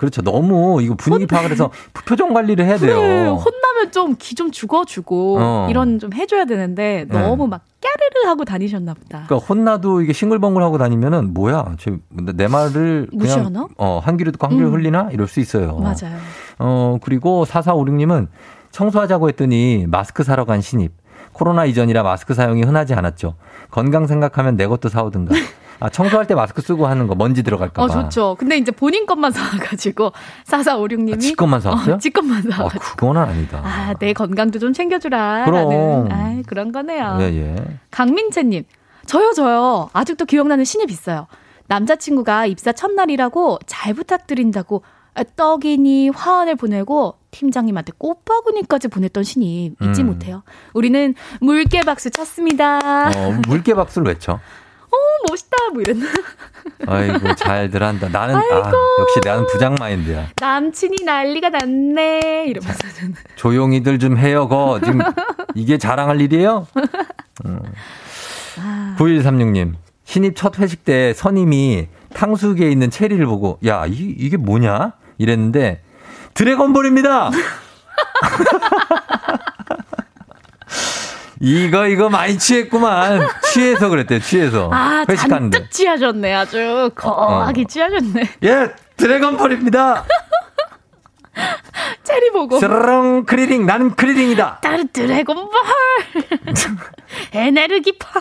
[0.00, 0.22] 그렇죠.
[0.22, 1.70] 너무 이거 분위기 파악을 해서
[2.06, 2.96] 표정 관리를 해야 돼요.
[2.96, 5.66] 그래, 혼나면 좀 기 좀 죽어주고, 어.
[5.68, 7.20] 이런 좀 해줘야 되는데, 네.
[7.20, 9.24] 너무 막 까르르 하고 다니셨나 보다.
[9.26, 11.74] 그러니까 혼나도 이게 싱글벙글 하고 다니면은 뭐야?
[11.78, 13.66] 저, 내 말을 무시하나?
[13.76, 14.72] 어, 한 귀로 듣고 한 귀로 음.
[14.74, 15.10] 흘리나?
[15.12, 15.76] 이럴 수 있어요.
[15.76, 16.16] 맞아요.
[16.58, 18.28] 어, 그리고 4456님은
[18.70, 20.92] 청소하자고 했더니 마스크 사러 간 신입.
[21.32, 23.34] 코로나 이전이라 마스크 사용이 흔하지 않았죠.
[23.70, 25.34] 건강 생각하면 내 것도 사오든가.
[25.80, 27.92] 아, 청소할 때 마스크 쓰고 하는 거 먼지 들어갈까 봐.
[27.92, 28.36] 어, 좋죠.
[28.38, 30.12] 근데 이제 본인 것만 사와가지고,
[30.46, 31.14] 4456님이.
[31.14, 31.94] 아, 지 것만 사왔어요?
[31.94, 32.96] 어, 지 것만 아, 사와가지고.
[32.96, 33.62] 그건 아니다.
[33.64, 35.44] 아, 내 건강도 좀 챙겨주라.
[35.46, 35.68] 그럼.
[35.68, 37.18] 라는, 아 그런 거네요.
[37.20, 37.56] 예, 예.
[37.90, 38.64] 강민채님,
[39.06, 39.90] 저요, 저요.
[39.92, 41.26] 아직도 기억나는 신입 있어요.
[41.66, 44.82] 남자친구가 입사 첫날이라고 잘 부탁드린다고
[45.14, 50.06] 아, 떡이니 화환을 보내고 팀장님한테 꽃바구니까지 보냈던 신입 잊지 음.
[50.06, 50.42] 못해요.
[50.72, 52.78] 우리는 물개 박수 쳤습니다.
[52.78, 54.40] 어, 물개 박수를 외쳐.
[54.92, 54.96] 어,
[55.28, 55.56] 멋있다.
[55.72, 56.06] 뭐 이랬나.
[56.86, 58.08] 아이고, 잘들 한다.
[58.08, 58.76] 나는, 아, 아이고.
[59.00, 60.28] 역시 나는 부장 마인드야.
[60.40, 62.46] 남친이 난리가 났네.
[62.48, 63.14] 이러면서 저는.
[63.36, 64.80] 조용히들 좀 해요, 거.
[64.82, 65.00] 지금
[65.54, 66.66] 이게 자랑할 일이에요?
[67.46, 67.60] 음.
[68.98, 74.92] 9136님, 신입 첫 회식 때 선임이 탕수기에 있는 체리를 보고, 야, 이, 이게 뭐냐?
[75.18, 75.82] 이랬는데,
[76.34, 77.30] 드래곤볼입니다!
[81.40, 83.22] 이거 이거 많이 취했구만.
[83.52, 84.20] 취해서 그랬대요.
[84.20, 84.70] 취해서.
[84.72, 85.56] 아, 회식하는데.
[85.58, 86.34] 잔뜩 취하셨네.
[86.34, 87.64] 아주 거하게 어.
[87.66, 88.22] 취하셨네.
[88.44, 90.04] 예, 드래곤펄입니다.
[92.04, 92.58] 체리 보고.
[92.58, 94.58] 스르릉 크리링 나는 크리링이다.
[94.60, 95.50] 따르 드래곤볼.
[97.32, 98.20] 에네르기파.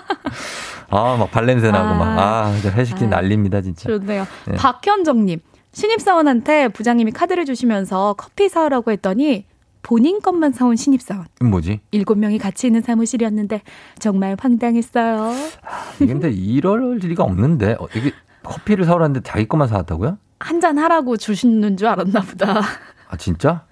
[0.92, 2.18] 아, 막 발냄새 나고 막.
[2.18, 3.90] 아, 이제 회식기 난립니다, 진짜.
[3.90, 4.26] 좋네요.
[4.52, 4.56] 예.
[4.56, 5.40] 박현정님.
[5.72, 9.46] 신입사원한테 부장님이 카드를 주시면서 커피 사오라고 했더니
[9.82, 11.26] 본인 것만 사온 신입사원.
[11.42, 11.80] 뭐지?
[11.92, 13.62] 일곱 명이 같이 있는 사무실이었는데
[14.00, 15.34] 정말 황당했어요.
[16.02, 17.78] 이게 근데 이럴 리가 없는데.
[17.80, 18.12] 어, 이게
[18.44, 20.18] 커피를 사오라는데 자기 것만 사왔다고요?
[20.40, 22.62] 한 잔 하라고 주시는 줄 알았나 보다.
[23.10, 23.66] 아, 진짜?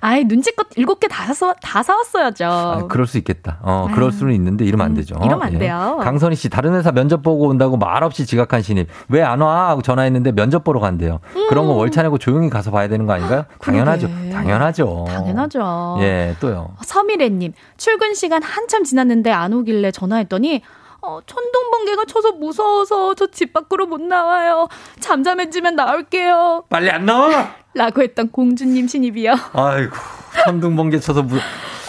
[0.00, 2.44] 아이, 눈치껏 일곱 개다 사, 다 사왔어야죠.
[2.46, 3.58] 아, 그럴 수 있겠다.
[3.62, 5.14] 어, 그럴 수는 있는데 이러면 안 되죠.
[5.16, 5.26] 음, 예.
[5.26, 5.98] 이러면 안 돼요.
[6.02, 8.88] 강선희 씨, 다른 회사 면접 보고 온다고 말없이 지각한 신입.
[9.08, 9.68] 왜 안 와?
[9.68, 11.20] 하고 전화했는데 면접 보러 간대요.
[11.50, 13.44] 그런 거 월차 내고 조용히 가서 봐야 되는 거 아닌가요?
[13.60, 14.06] 당연하죠.
[14.06, 14.12] 음.
[14.14, 14.30] 그러게.
[14.32, 15.04] 당연하죠.
[15.08, 15.96] 당연하죠.
[16.00, 16.70] 예, 또요.
[16.82, 20.62] 서미래님, 출근 시간 한참 지났는데 안 오길래 전화했더니,
[21.02, 24.68] 어, 천둥 번개가 쳐서 무서워서 저 집 밖으로 못 나와요.
[25.00, 26.64] 잠잠해지면 나올게요.
[26.68, 27.54] 빨리 안 나와!
[27.74, 29.34] 라고 했던 공주님 신입이요.
[29.52, 29.94] 아이고,
[30.44, 31.38] 천둥 번개 쳐서 무,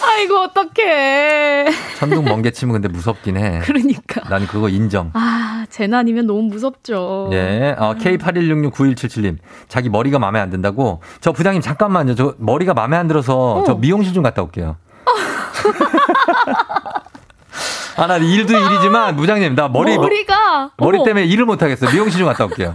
[0.04, 1.66] 아이고, 어떡해.
[1.98, 3.60] 천둥 번개 치면 근데 무섭긴 해.
[3.64, 4.20] 그러니까.
[4.28, 5.10] 난 그거 인정.
[5.14, 7.30] 아, 재난이면 너무 무섭죠.
[7.32, 9.38] 예, 어, K81669177님.
[9.68, 11.00] 자기 머리가 마음에 안 든다고.
[11.20, 12.14] 저 부장님 잠깐만요.
[12.14, 13.64] 저 머리가 마음에 안 들어서 어.
[13.64, 14.76] 저 미용실 좀 갔다 올게요.
[17.96, 20.70] 아, 나 일도 일이지만 부장님 나 머리 뭐- 머리가.
[20.78, 21.02] 머리.
[21.04, 21.90] 때문에 일을 못 하겠어요.
[21.90, 22.74] 미용실 좀 갔다 올게요.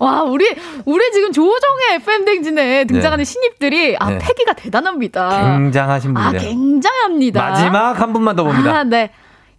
[0.00, 0.46] 와, 우리,
[0.84, 3.30] 우리 지금 조종의 FM댕진에 등장하는 네.
[3.30, 4.18] 신입들이, 아, 네.
[4.18, 5.58] 패기가 대단합니다.
[5.58, 6.48] 굉장하신 아, 분이에요.
[6.48, 7.40] 굉장합니다.
[7.50, 8.78] 마지막 한 분만 더 봅니다.
[8.78, 9.10] 아, 네.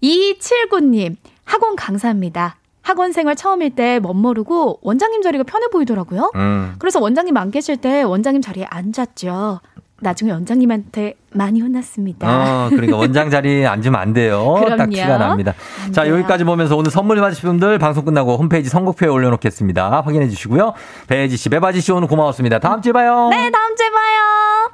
[0.02, 1.16] 279님,
[1.46, 2.58] 학원 강사입니다.
[2.82, 6.32] 학원 생활 처음일 때 멋모르고 원장님 자리가 편해 보이더라고요.
[6.36, 6.76] 음.
[6.80, 9.62] 그래서 원장님 안 계실 때 원장님 자리에 앉았죠.
[10.04, 12.28] 나중에 원장님한테 많이 혼났습니다.
[12.28, 14.56] 어, 그러니까 원장 자리에 앉으면 안 돼요.
[14.70, 14.92] 딱 그럼요.
[14.92, 15.54] 티가 납니다.
[15.86, 16.08] 안 자.
[16.08, 20.02] 여기까지 보면서 오늘 선물 받으실 분들 방송 끝나고 홈페이지 선곡표에 올려놓겠습니다.
[20.06, 20.74] 확인해 주시고요.
[21.08, 22.60] 배혜지 씨, 배바지 씨 오늘 고마웠습니다.
[22.60, 23.30] 다음 주에 봐요.
[23.32, 24.72] 네, 다음 주에 봐요.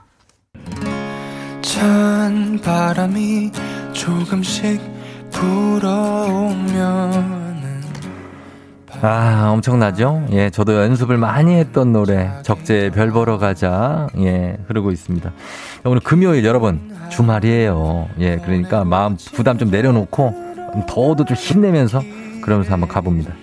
[1.61, 3.51] 찬 바람이
[3.93, 4.81] 조금씩
[6.39, 7.48] 불어오면
[9.01, 10.25] 아, 엄청나죠?
[10.31, 14.07] 예, 저도 연습을 많이 했던 노래, 적재의 별 보러 가자.
[14.17, 15.31] 예, 흐르고 있습니다.
[15.85, 18.09] 오늘 금요일 여러분, 주말이에요.
[18.19, 20.33] 예, 그러니까 마음 부담 좀 내려놓고,
[20.87, 22.01] 더워도 좀 힘내면서,
[22.41, 23.33] 그러면서 한번 가봅니다.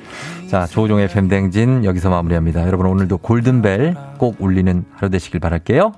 [0.49, 2.66] 자, 조종의 fem댕진 여기서 마무리합니다.
[2.66, 5.93] 여러분 오늘도 골든벨 꼭 울리는 하루 되시길 바랄게요.